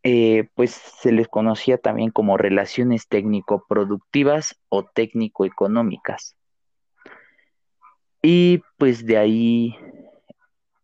[0.01, 6.35] Eh, pues se les conocía también como relaciones técnico-productivas o técnico-económicas.
[8.23, 9.75] Y pues de ahí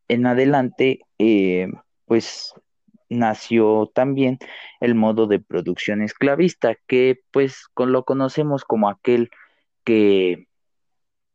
[0.07, 1.67] en adelante, eh,
[2.05, 2.53] pues
[3.09, 4.37] nació también
[4.81, 9.31] el modo de producción esclavista, que pues lo conocemos como aquel
[9.83, 10.48] que,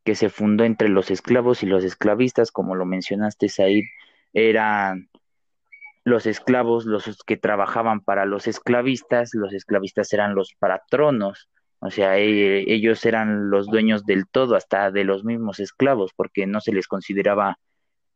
[0.05, 3.85] que se fundó entre los esclavos y los esclavistas, como lo mencionaste, Said,
[4.33, 5.09] eran
[6.05, 12.19] los esclavos los que trabajaban para los esclavistas, los esclavistas eran los patronos, o sea,
[12.19, 16.73] e, ellos eran los dueños del todo, hasta de los mismos esclavos, porque no se
[16.73, 17.59] les consideraba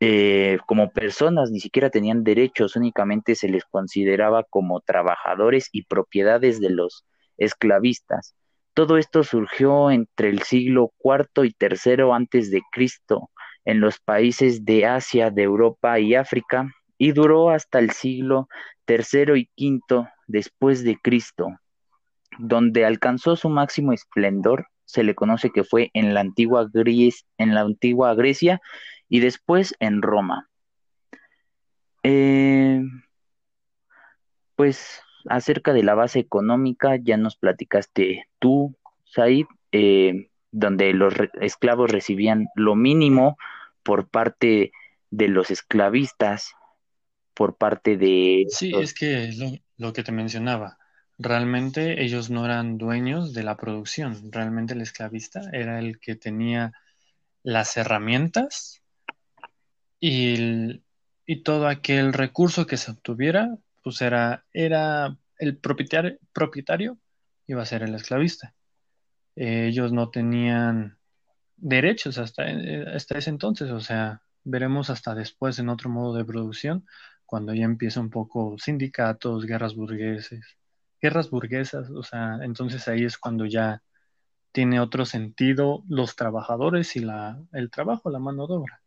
[0.01, 6.61] eh, como personas, ni siquiera tenían derechos, únicamente se les consideraba como trabajadores y propiedades
[6.61, 7.05] de los
[7.37, 8.35] esclavistas.
[8.78, 13.28] Todo esto surgió entre el siglo IV y III antes de Cristo
[13.64, 18.46] en los países de Asia, de Europa y África, y duró hasta el siglo
[18.86, 21.48] III y V después de Cristo
[22.38, 26.70] donde alcanzó su máximo esplendor, se le conoce que fue en la antigua,
[28.14, 28.60] Grecia
[29.08, 30.48] y después en Roma.
[32.04, 32.80] Eh,
[34.54, 41.90] pues acerca de la base económica ya nos platicaste tú, Said, eh, donde los esclavos
[41.90, 43.37] recibían lo mínimo
[43.83, 44.72] por parte
[45.11, 46.52] de los esclavistas,
[47.35, 48.46] por parte de...
[48.48, 50.78] Sí, es que lo, lo que te mencionaba,
[51.18, 56.72] realmente ellos no eran dueños de la producción, realmente el esclavista era el que tenía
[57.42, 58.83] las herramientas
[60.00, 60.83] y,
[61.44, 63.57] todo aquel recurso que se obtuviera,
[63.88, 66.98] pues era, era el propietario, propietario
[67.46, 68.55] iba a ser el esclavista.
[69.35, 70.98] ellos no tenían
[71.57, 72.44] derechos hasta,
[72.94, 76.85] hasta ese entonces, o sea, veremos hasta después en otro modo de producción,
[77.24, 80.44] cuando ya empieza un poco sindicatos, guerras burgueses,
[81.01, 83.83] guerras burguesas, o sea, entonces ahí es cuando ya
[84.53, 88.83] tiene otro sentido los trabajadores y la, el trabajo, la mano de obra.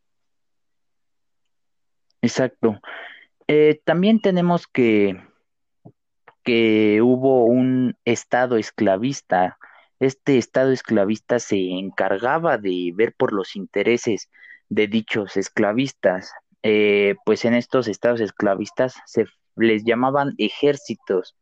[2.22, 2.80] Exacto.
[3.54, 5.22] Eh, también tenemos que,
[6.42, 9.58] que hubo un estado esclavista.
[10.00, 14.30] Este estado esclavista se encargaba de ver por los intereses
[14.70, 16.32] de dichos esclavistas.
[16.64, 19.26] Eh, pues en estos estados esclavistas se
[19.58, 21.36] les llamaban ejércitos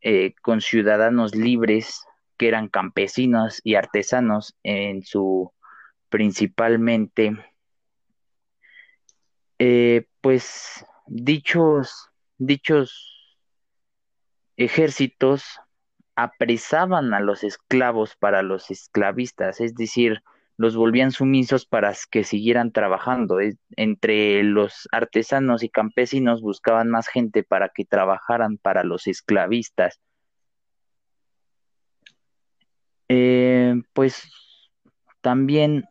[0.00, 2.06] eh, con ciudadanos libres
[2.38, 5.52] que eran campesinos y artesanos en su
[6.08, 7.36] principalmente
[10.22, 13.38] pues dichos dichos
[14.56, 15.60] ejércitos
[16.16, 20.22] apresaban a los esclavos para los esclavistas, es decir,
[20.56, 23.38] los volvían sumisos para que siguieran trabajando.
[23.76, 30.00] Entre los artesanos y campesinos buscaban más gente para que trabajaran para los esclavistas.
[33.08, 34.28] Eh, pues
[35.20, 35.84] también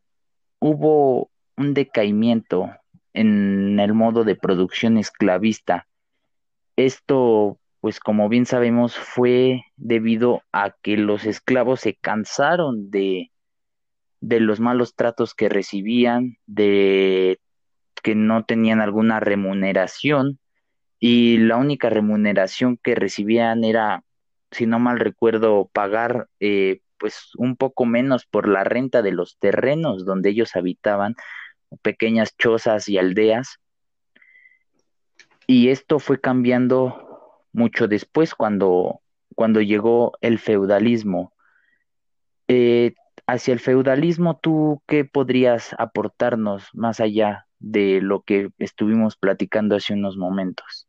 [0.59, 2.69] hubo un decaimiento
[3.17, 5.87] en el modo de producción esclavista.
[6.75, 13.31] Esto, pues como bien sabemos, fue debido a que los esclavos se cansaron de
[14.19, 17.39] de los malos tratos que recibían, de
[18.03, 20.39] que no tenían alguna remuneración
[20.99, 24.03] y la única remuneración que recibían era,
[24.51, 29.37] si no mal recuerdo, pagar eh, pues un poco menos por la renta de los
[29.37, 31.15] terrenos donde ellos habitaban,
[31.81, 33.59] pequeñas chozas y aldeas.
[35.45, 39.01] Y esto fue cambiando mucho después cuando,
[39.35, 41.33] cuando llegó el feudalismo.
[42.47, 42.93] Eh,
[43.25, 49.93] hacia el feudalismo, ¿tú qué podrías aportarnos más allá de lo que estuvimos platicando hace
[49.93, 50.87] unos momentos?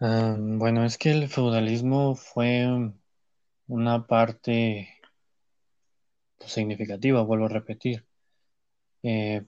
[0.00, 2.66] Ah, bueno, es que el feudalismo fue
[3.66, 4.88] una parte
[6.38, 8.06] pues, significativa, vuelvo a repetir.
[9.02, 9.44] Eh,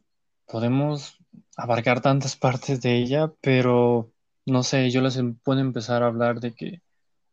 [0.47, 1.19] podemos
[1.57, 4.13] abarcar tantas partes de ella, pero
[4.47, 6.83] no sé, yo les em, puedo empezar a hablar de que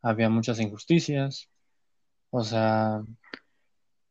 [0.01, 1.49] había muchas injusticias,
[2.31, 3.03] o sea,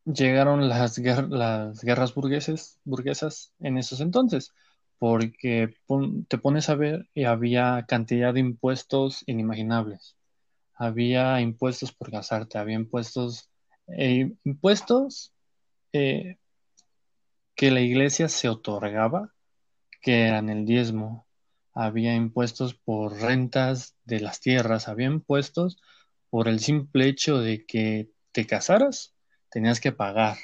[0.04, 4.52] llegaron las, las guerras burgueses, burguesas en esos entonces,
[4.98, 5.74] porque
[6.28, 10.16] te pones a ver y había cantidad de impuestos inimaginables.
[10.74, 13.50] Había impuestos por casarte, había impuestos,
[13.88, 15.32] eh, impuestos
[15.92, 16.38] eh,
[17.58, 19.34] que la iglesia se otorgaba,
[20.00, 21.26] que eran el diezmo.
[21.74, 25.76] Había impuestos por rentas de las tierras, había impuestos
[26.30, 29.16] por el simple hecho de que te casaras
[29.50, 30.36] tenías que pagar.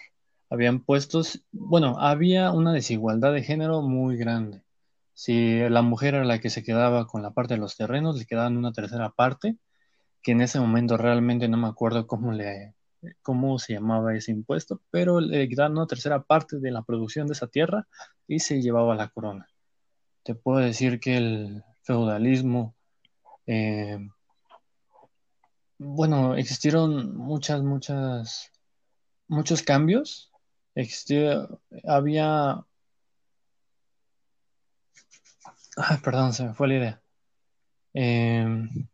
[0.50, 4.64] Habían puestos, bueno, había una desigualdad de género muy grande.
[5.12, 8.26] Si la mujer era la que se quedaba con la parte de los terrenos, le
[8.26, 9.56] quedaban una tercera parte,
[10.20, 12.74] que en ese momento realmente no me acuerdo cómo le
[13.22, 17.34] cómo se llamaba ese impuesto, pero le quedaban una tercera parte de la producción de
[17.34, 17.86] esa tierra
[18.26, 19.48] y se llevaba la corona.
[20.22, 22.74] Te puedo decir que el feudalismo
[23.46, 23.98] eh,
[25.78, 28.50] bueno, existieron muchas, muchas
[29.28, 30.32] muchos cambios.
[31.84, 32.64] había...
[36.04, 37.02] perdón, se me fue la idea.
[37.92, 38.88] Em,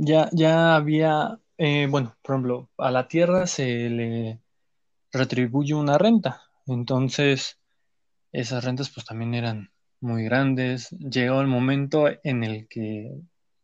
[0.00, 4.40] ya, ya había, eh, bueno, por ejemplo, a la tierra se le
[5.12, 6.42] retribuye una renta.
[6.66, 7.58] Entonces,
[8.32, 9.70] esas rentas pues también eran
[10.00, 10.88] muy grandes.
[10.90, 13.12] Llegó el momento en el que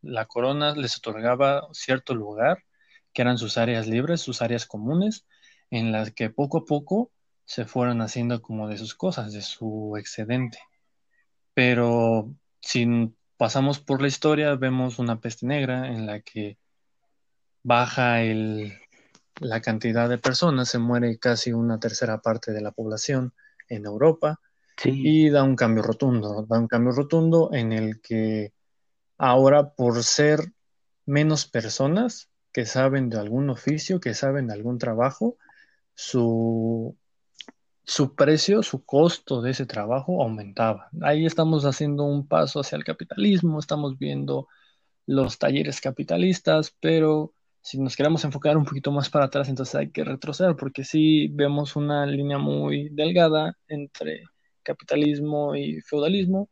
[0.03, 2.65] la corona les otorgaba cierto lugar,
[3.15, 5.27] que eran sus áreas libres, sus áreas comunes,
[5.71, 7.11] en las que poco a poco
[7.47, 10.59] se fueron haciendo como de sus cosas, de su excedente.
[11.55, 12.31] Pero
[12.61, 16.59] si pasamos por la historia, vemos una peste negra en la que
[17.63, 18.73] baja el,
[19.41, 23.33] la cantidad de personas, se muere casi una tercera parte de la población
[23.69, 24.41] en Europa
[24.85, 28.53] y da un cambio rotundo, da un cambio rotundo en el que
[29.19, 30.53] Ahora, por ser
[31.07, 35.39] menos personas que saben de algún oficio, que saben de algún trabajo,
[35.95, 36.97] su,
[37.87, 40.91] su precio, su costo de ese trabajo aumentaba.
[41.03, 44.49] Ahí estamos haciendo un paso hacia el capitalismo, estamos viendo
[45.07, 47.33] los talleres capitalistas, pero
[47.63, 51.29] si nos queremos enfocar un poquito más para atrás, entonces hay que retroceder, porque sí
[51.29, 54.25] vemos una línea muy delgada entre
[54.65, 56.51] capitalismo y feudalismo,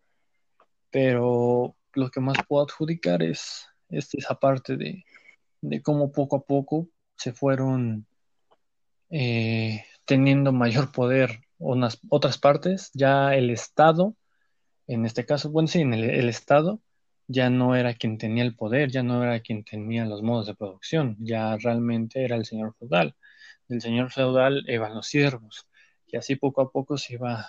[0.90, 5.04] pero lo que más puedo adjudicar es, esa parte de,
[5.82, 8.06] cómo poco a poco se fueron
[9.10, 14.14] eh, teniendo mayor poder unas otras partes, ya el Estado,
[14.86, 16.80] en este caso, bueno, sí, en el, Estado
[17.26, 20.54] ya no era quien tenía el poder, ya no era quien tenía los modos de
[20.54, 23.14] producción, ya realmente era el señor feudal.
[23.68, 25.66] El señor feudal iban los siervos,
[26.06, 27.46] y así poco a poco se iba,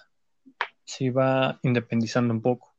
[0.86, 2.74] se iba independizando un poco.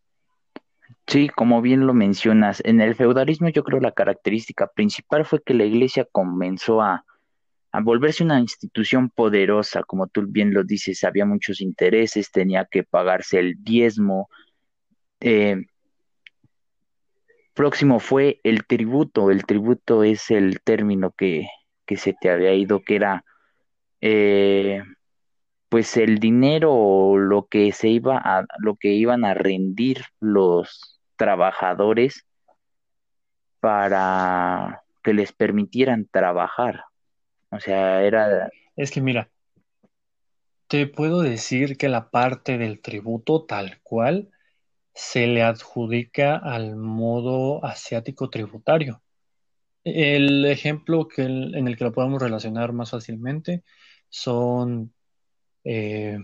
[1.06, 5.52] Sí, como bien lo mencionas, en el feudalismo yo creo la característica principal fue que
[5.52, 7.04] la iglesia comenzó a,
[7.80, 13.38] volverse una institución poderosa, como tú bien lo dices, había muchos intereses, tenía que pagarse
[13.38, 14.28] el diezmo.
[15.20, 15.66] Eh,
[17.54, 21.48] próximo fue el tributo, el tributo es el término que,
[21.86, 23.24] que se te había ido, que era
[24.00, 24.82] eh,
[25.68, 31.00] pues el dinero o lo que se iba a, lo que iban a rendir los
[31.16, 32.26] trabajadores
[33.60, 36.84] para que les permitieran trabajar.
[37.50, 38.48] O sea, era...
[38.76, 39.30] Es que mira,
[40.68, 44.30] te puedo decir que la parte del tributo tal cual
[44.94, 49.02] se le adjudica al modo asiático tributario.
[49.84, 53.62] El ejemplo que en el que lo podemos relacionar más fácilmente
[54.08, 54.92] son
[55.64, 56.18] eh,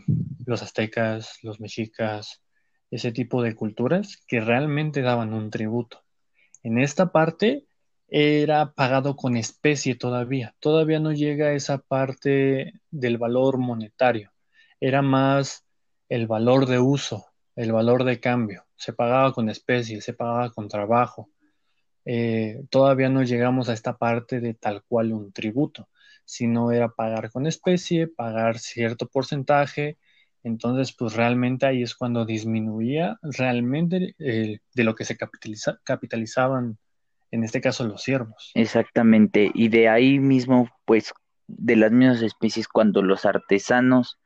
[0.47, 2.43] los aztecas, los mexicas,
[2.91, 6.03] ese tipo de culturas que realmente daban un tributo.
[6.63, 7.67] En esta parte,
[8.15, 10.55] era pagado con especie todavía.
[10.61, 14.33] Todavía no llega a esa parte del valor monetario.
[14.81, 15.65] Era más
[16.11, 17.25] el valor de uso,
[17.57, 18.67] el valor de cambio.
[18.77, 21.31] Se pagaba con especie, se pagaba con trabajo.
[22.05, 25.89] Eh, todavía no llegamos a esta parte de tal cual un tributo,
[26.27, 29.97] sino era pagar con especie, pagar cierto porcentaje.
[30.43, 36.77] Entonces, pues realmente ahí es cuando disminuía realmente eh, de lo que se capitalizaban
[37.33, 38.53] en este caso los ciervos.
[38.55, 41.13] Exactamente, y de ahí mismo, pues,
[41.49, 44.19] de las mismas especies, cuando los artesanos,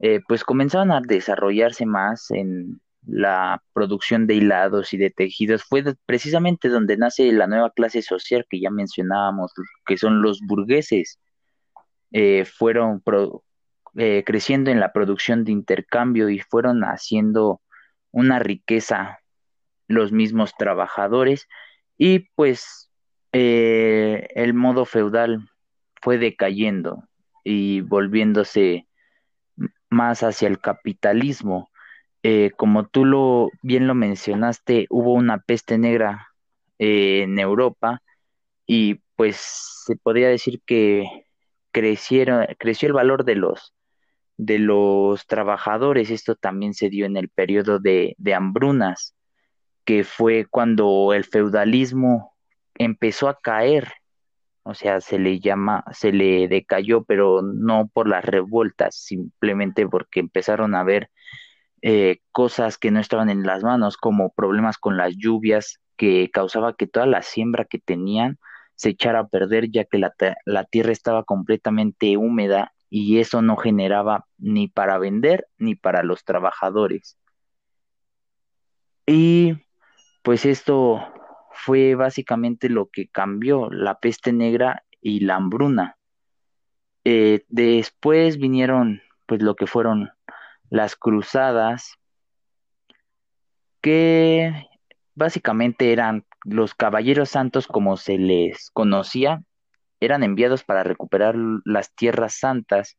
[0.00, 5.84] eh, pues, comenzaban a desarrollarse más en la producción de hilados y de tejidos, fue
[6.06, 9.52] precisamente donde nace la nueva clase social que ya mencionábamos,
[9.86, 11.20] que son los burgueses.
[12.10, 13.02] Eh, fueron
[13.96, 17.60] eh, creciendo en la producción de intercambio y fueron haciendo
[18.10, 19.20] una riqueza
[19.88, 21.46] los mismos trabajadores
[21.98, 22.90] y pues
[23.32, 25.48] eh, el modo feudal
[26.02, 27.04] fue decayendo
[27.44, 28.86] y volviéndose
[29.90, 31.70] más hacia el capitalismo.
[32.22, 36.28] Eh, como tú lo bien lo mencionaste, hubo una peste negra
[36.78, 38.02] eh, en Europa
[38.66, 39.36] y pues
[39.86, 41.04] se podría decir que
[41.72, 43.74] crecieron, creció el valor de los
[44.38, 46.10] de los trabajadores.
[46.10, 49.15] Esto también se dio en el periodo de, de hambrunas
[49.86, 52.34] que fue cuando el feudalismo
[52.74, 53.92] empezó a caer,
[54.64, 60.20] o sea, se le llama, se le decayó, pero no por las revueltas, simplemente porque
[60.20, 61.10] empezaron a ver
[61.82, 66.74] eh, cosas que no estaban en las manos, como problemas con las lluvias, que causaba
[66.74, 68.38] que toda la siembra que tenían
[68.74, 70.12] se echara a perder, ya que la,
[70.44, 76.24] la tierra estaba completamente húmeda y eso no generaba ni para vender ni para los
[76.24, 77.16] trabajadores.
[79.06, 79.54] Y
[80.26, 81.06] pues esto
[81.52, 85.98] fue básicamente lo que cambió la peste negra y la hambruna.
[87.04, 90.10] Eh, después vinieron pues lo que fueron
[90.68, 91.92] las cruzadas,
[93.80, 94.66] que
[95.14, 99.44] básicamente eran los caballeros santos como se les conocía,
[100.00, 102.98] eran enviados para recuperar las tierras santas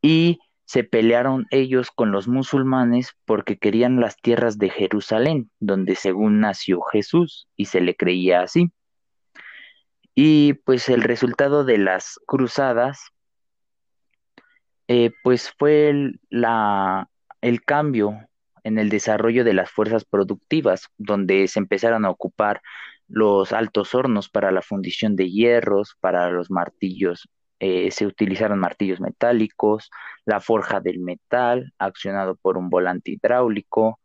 [0.00, 6.40] y se pelearon ellos con los musulmanes porque querían las tierras de Jerusalén, donde según
[6.40, 8.72] nació Jesús, y se le creía así.
[10.14, 13.10] Y pues el resultado de las cruzadas,
[14.88, 17.08] eh, pues fue la,
[17.40, 18.18] el cambio
[18.62, 22.62] en el desarrollo de las fuerzas productivas, donde se empezaron a ocupar
[23.06, 27.28] los altos hornos para la fundición de hierros, para los martillos
[27.60, 29.90] eh, se utilizaron martillos metálicos,
[30.24, 34.00] la forja del metal, accionado por un volante hidráulico,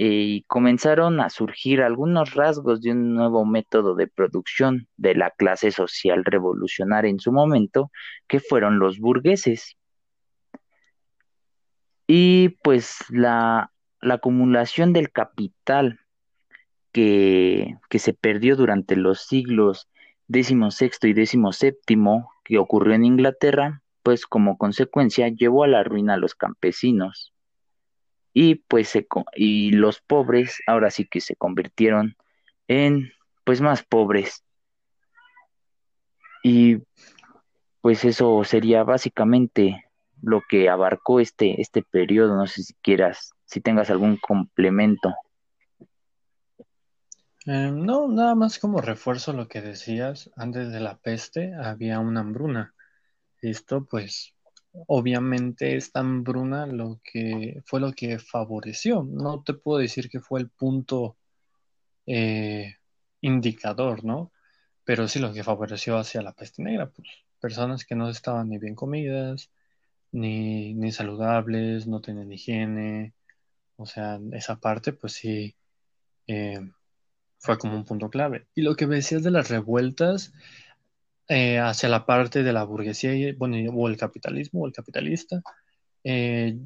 [0.00, 5.72] y comenzaron a surgir algunos rasgos de un nuevo método de producción de la clase
[5.72, 7.90] social revolucionaria en su momento,
[8.28, 9.76] que fueron los burgueses.
[12.06, 15.98] Y pues la, acumulación del capital
[16.92, 19.88] que, que se perdió durante los siglos
[20.28, 21.74] XVI y XVII
[22.48, 27.34] que ocurrió en Inglaterra, pues como consecuencia llevó a la ruina a los campesinos.
[28.32, 28.94] Y pues
[29.36, 32.16] y los pobres ahora sí que se convirtieron
[32.68, 33.12] en
[33.44, 34.44] pues más pobres.
[36.42, 36.78] Y
[37.82, 39.84] pues eso sería básicamente
[40.22, 42.34] lo que abarcó este, este periodo.
[42.34, 45.14] No sé si quieras, si tengas algún complemento.
[47.48, 52.20] Eh, no, nada más como refuerzo lo que decías, antes de la peste había una
[52.20, 52.74] hambruna.
[53.42, 54.34] Esto pues
[54.88, 59.04] obviamente esta hambruna lo que fue lo que favoreció.
[59.04, 61.16] No te puedo decir que fue el punto
[62.06, 62.76] eh,
[63.22, 64.32] indicador, ¿no?
[64.84, 67.08] Pero sí lo que favoreció hacia la peste negra, pues
[67.40, 69.50] personas que no estaban ni bien comidas,
[70.12, 73.14] ni, ni saludables, no tenían higiene,
[73.76, 75.56] o sea, esa parte pues sí.
[76.28, 76.60] Eh,
[77.38, 78.46] fue como un punto clave.
[78.54, 80.32] Y lo que me decías de las revueltas
[81.28, 85.42] eh, hacia la parte de la burguesía, bueno, o el capitalismo, o el capitalista,
[86.04, 86.58] eh,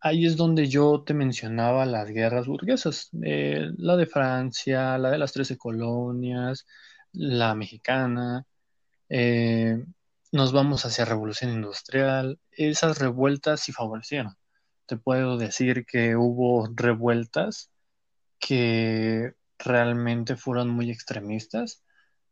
[0.00, 5.18] ahí es donde yo te mencionaba las guerras burguesas, eh, la de Francia, la de
[5.18, 6.66] las Trece Colonias,
[7.12, 8.46] la mexicana,
[10.32, 14.34] nos vamos hacia revolución industrial, esas revueltas sí favorecieron.
[14.86, 17.70] Te puedo decir que hubo revueltas
[18.38, 19.34] que
[19.64, 21.82] realmente fueron muy extremistas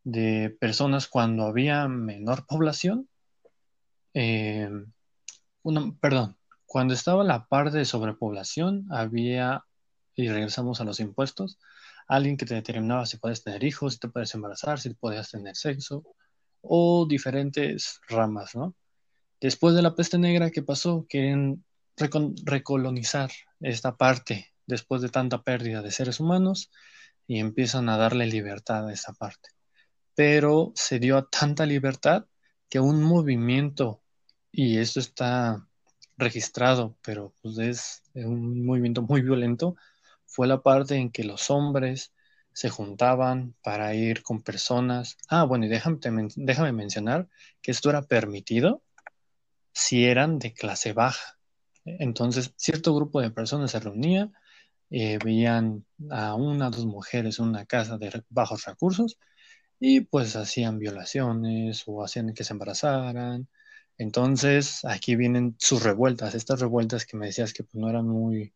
[0.04, 3.08] de personas cuando había menor población.
[4.14, 4.70] Eh,
[6.00, 9.64] perdón, cuando estaba la parte de sobrepoblación, había,
[10.14, 11.58] y regresamos a los impuestos,
[12.08, 15.56] alguien que te determinaba si puedes tener hijos, si te puedes embarazar, si podías tener
[15.56, 16.04] sexo,
[16.60, 18.74] o diferentes ramas, ¿no?
[19.40, 21.64] Después de la peste negra que pasó, quieren
[22.44, 26.70] recolonizar esta parte después de tanta pérdida de seres humanos
[27.30, 29.50] y empiezan a darle libertad a esa parte.
[30.16, 32.26] Pero se dio tanta libertad
[32.68, 34.02] que un movimiento,
[34.50, 35.64] y esto está
[36.16, 39.76] registrado, pero pues es un movimiento muy violento,
[40.26, 42.12] fue la parte en que los hombres
[42.52, 45.16] se juntaban para ir con personas.
[45.28, 46.00] Ah, bueno, y déjame,
[46.34, 47.28] déjame mencionar
[47.62, 48.82] que esto era permitido
[49.72, 51.38] si eran de clase baja.
[51.84, 54.32] Entonces, cierto grupo de personas se reunía,
[54.90, 59.18] eh, veían a una o dos mujeres en una casa de bajos recursos
[59.80, 63.48] y pues hacían violaciones o hacían que se embarazaran.
[63.98, 68.54] Entonces, aquí vienen sus revueltas, estas revueltas que me decías que pues, no eran muy,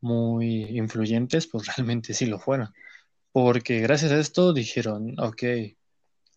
[0.00, 2.70] muy influyentes, pues realmente sí lo fueron.
[3.32, 5.42] Porque gracias a esto dijeron, ok,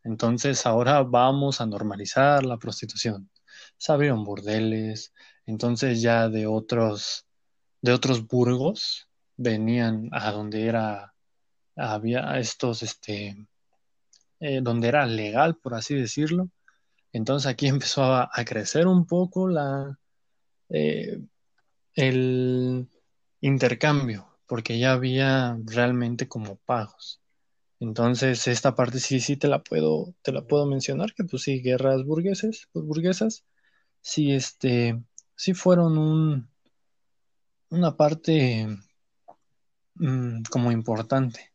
[0.03, 3.29] entonces ahora vamos a normalizar la prostitución.
[3.77, 5.13] Se abrieron burdeles,
[5.45, 7.27] entonces ya de otros,
[7.81, 11.13] de otros burgos venían a donde era,
[11.75, 13.47] había estos, este,
[14.39, 16.49] eh, donde era legal, por así decirlo.
[17.13, 19.97] Entonces aquí empezó a, crecer un poco la,
[20.69, 21.19] eh,
[21.95, 22.87] el
[23.41, 27.21] intercambio, porque ya había realmente como pagos.
[27.79, 31.61] Entonces, esta parte sí, sí te la puedo, te la puedo mencionar, que pues sí,
[31.61, 33.45] guerras burgueses, pues, burguesas,
[34.01, 35.01] sí, este,
[35.35, 36.49] sí fueron un,
[37.69, 38.67] una parte
[39.95, 41.51] mm, como importante.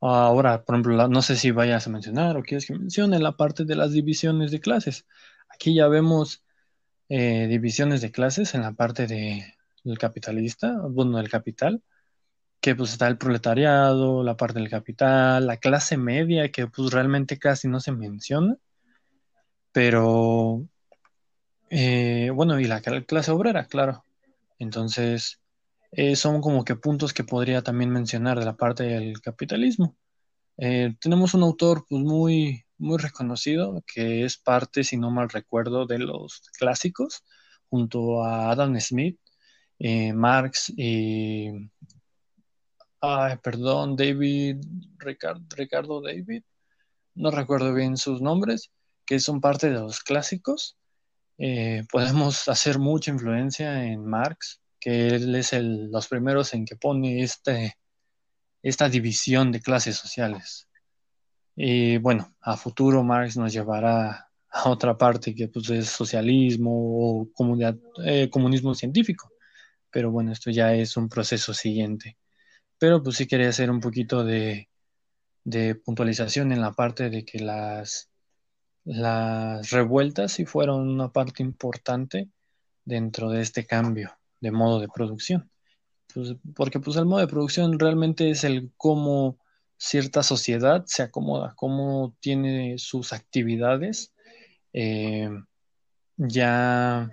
[0.00, 3.64] Ahora, por ejemplo, no sé si vayas a mencionar o quieres que mencione la parte
[3.64, 5.06] de las divisiones de clases.
[5.50, 6.44] Aquí ya vemos
[7.08, 9.54] eh, divisiones de clases en la parte de,
[9.84, 11.82] del capitalista, bueno, del capital,
[12.60, 17.38] que pues está el proletariado, la parte del capital, la clase media, que pues realmente
[17.38, 18.56] casi no se menciona,
[19.72, 20.66] pero
[21.70, 24.04] eh, bueno, y la clase obrera, claro.
[24.58, 25.40] Entonces,
[25.92, 29.96] eh, son como que puntos que podría también mencionar de la parte del capitalismo.
[30.58, 35.86] Eh, tenemos un autor pues muy, muy reconocido que es parte, si no mal recuerdo,
[35.86, 37.24] de los clásicos,
[37.68, 39.18] junto a Adam Smith,
[40.14, 41.70] Marx y
[43.02, 44.56] Ay, perdón, David,
[44.98, 46.42] Ricardo, David,
[47.14, 48.70] no recuerdo bien sus nombres,
[49.06, 50.76] que son parte de los clásicos.
[51.38, 56.76] Eh, podemos hacer mucha influencia en Marx, que él es el, los primeros en que
[56.76, 57.76] pone este,
[58.62, 60.68] esta división de clases sociales.
[61.56, 67.28] Y bueno, a futuro Marx nos llevará a otra parte que pues, es socialismo o
[68.04, 69.30] eh, comunismo científico.
[69.90, 72.16] Pero bueno, esto ya es un proceso siguiente.
[72.78, 74.68] Pero pues sí quería hacer un poquito de,
[75.84, 78.10] puntualización en la parte de que las,
[78.84, 82.30] las revueltas sí fueron una parte importante
[82.84, 85.50] dentro de este cambio de modo de producción.
[86.12, 89.38] Pues, porque pues el modo de producción realmente es el cómo
[89.76, 94.12] cierta sociedad se acomoda, cómo tiene sus actividades
[94.72, 95.30] eh,
[96.16, 97.10] ya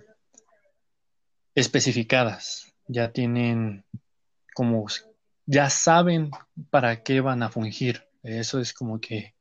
[1.55, 3.85] especificadas, ya tienen
[4.53, 4.85] como
[5.45, 6.31] ya saben
[6.69, 8.03] para qué van a fungir.
[8.21, 9.33] Eso es como que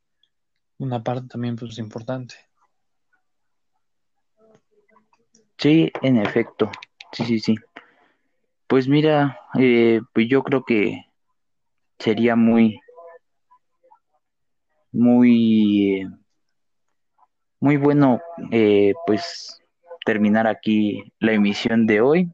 [0.77, 2.35] una parte también pues importante.
[5.57, 6.71] Sí, en efecto.
[7.11, 7.55] Sí, sí, sí.
[8.67, 11.05] Pues mira, eh, pues yo creo que
[11.99, 12.79] sería muy,
[14.91, 16.05] muy,
[17.61, 18.19] muy bueno,
[18.51, 19.63] eh, pues
[20.05, 22.31] terminar aquí la emisión de hoy.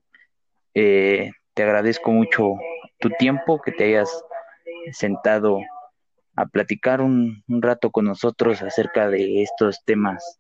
[0.74, 2.56] Eh, te agradezco mucho
[3.00, 4.24] tu tiempo, que te hayas
[4.92, 5.60] sentado
[6.36, 10.40] a platicar un, rato con nosotros acerca de estos temas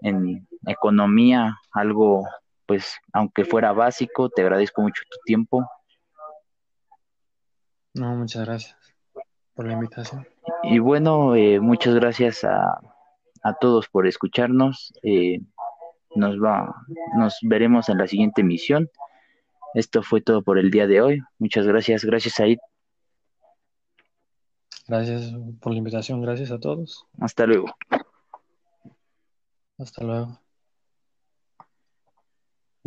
[0.00, 2.26] en economía, algo
[2.68, 5.66] pues aunque fuera básico, te agradezco mucho tu tiempo.
[7.94, 8.76] No, muchas gracias
[9.54, 10.28] por la invitación.
[10.62, 12.78] Y bueno, eh, muchas gracias a,
[13.42, 14.92] a, todos por escucharnos.
[15.02, 15.40] Eh,
[16.14, 16.74] nos va,
[17.16, 18.90] nos veremos en la siguiente emisión.
[19.72, 21.20] Esto fue todo por el día de hoy.
[21.38, 22.04] Muchas gracias.
[22.04, 22.58] Gracias, Said.
[24.86, 26.20] Gracias por la invitación.
[26.20, 27.06] Gracias a todos.
[27.18, 27.74] Hasta luego.
[29.78, 30.38] Hasta luego.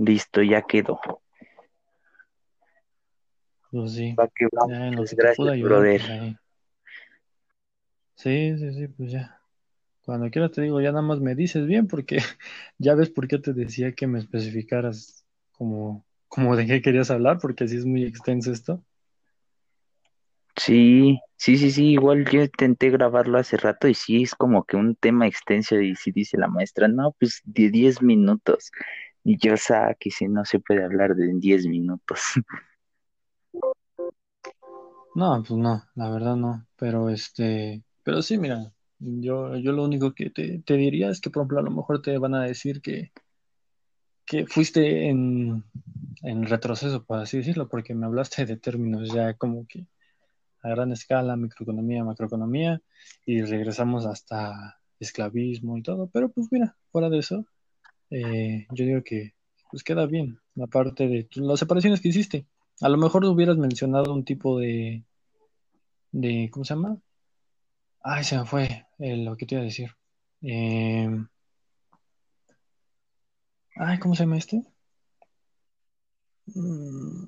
[0.02, 1.00] Listo, ya quedó.
[3.70, 4.16] Pues sí.
[5.16, 6.02] gracias, brother.
[6.02, 6.36] Pues
[8.16, 9.40] sí, sí, sí, pues ya.
[10.04, 12.18] Cuando quieras te digo, ya nada más me dices bien porque
[12.80, 17.40] ya ves por qué te decía que me especificaras como como de qué querías hablar,
[17.40, 18.82] porque así es muy extenso esto.
[20.56, 24.78] Sí, sí, sí, sí, igual yo intenté grabarlo hace rato y sí es como que
[24.78, 28.72] un tema extenso y si dice la maestra, no, pues de 10 minutos.
[29.24, 32.22] Y yo sé que si no se puede hablar de 10 minutos.
[35.14, 36.66] No, pues no, la verdad no.
[36.78, 41.30] Pero este, pero sí, mira, yo, yo lo único que te, te diría es que,
[41.30, 43.12] por ejemplo, a lo mejor te van a decir que,
[44.26, 45.66] que fuiste en,
[46.24, 49.88] en retroceso, por así decirlo, porque me hablaste de términos ya como que
[50.64, 52.82] a gran escala, microeconomía, macroeconomía,
[53.26, 56.10] y regresamos hasta esclavismo y todo.
[56.14, 57.46] Pero pues mira, fuera de eso,
[58.12, 59.34] eh, yo digo que
[59.72, 62.46] pues queda bien, aparte de las separaciones que hiciste.
[62.82, 65.04] A lo mejor hubieras mencionado un tipo de,
[66.12, 66.98] de, ¿cómo se llama?
[68.04, 69.92] Ay, se me fue eh, lo que te iba a decir.
[70.42, 71.10] Eh,
[73.76, 74.64] ay, ¿cómo se llama este?
[76.48, 77.26] Mm,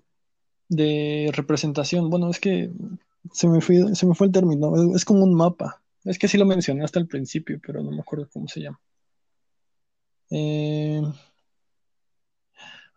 [0.69, 2.09] de representación.
[2.09, 2.71] Bueno, es que
[3.31, 4.95] se me fue, se me fue el término.
[4.95, 5.81] Es como un mapa.
[6.03, 8.79] Es que sí lo mencioné hasta el principio, pero no me acuerdo cómo se llama.
[10.35, 10.99] Eh,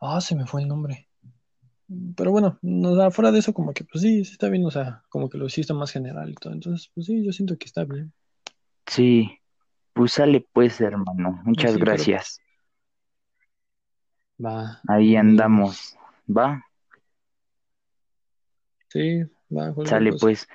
[0.00, 1.08] ah, se me fue el nombre.
[2.16, 5.04] Pero bueno, no, fuera de eso, como que pues sí, sí está bien, o sea,
[5.08, 6.52] como que lo hiciste más general y todo.
[6.54, 8.12] Entonces, pues sí, yo siento que está bien.
[8.86, 9.38] Sí,
[9.92, 11.40] pues sale pues, hermano.
[11.44, 12.40] Muchas sí, pero gracias.
[14.42, 15.20] va, Ahí vemos.
[15.20, 15.96] andamos.
[16.26, 16.62] ¿Va?
[18.88, 20.26] Sí, va, Sale cosa.
[20.26, 20.48] pues.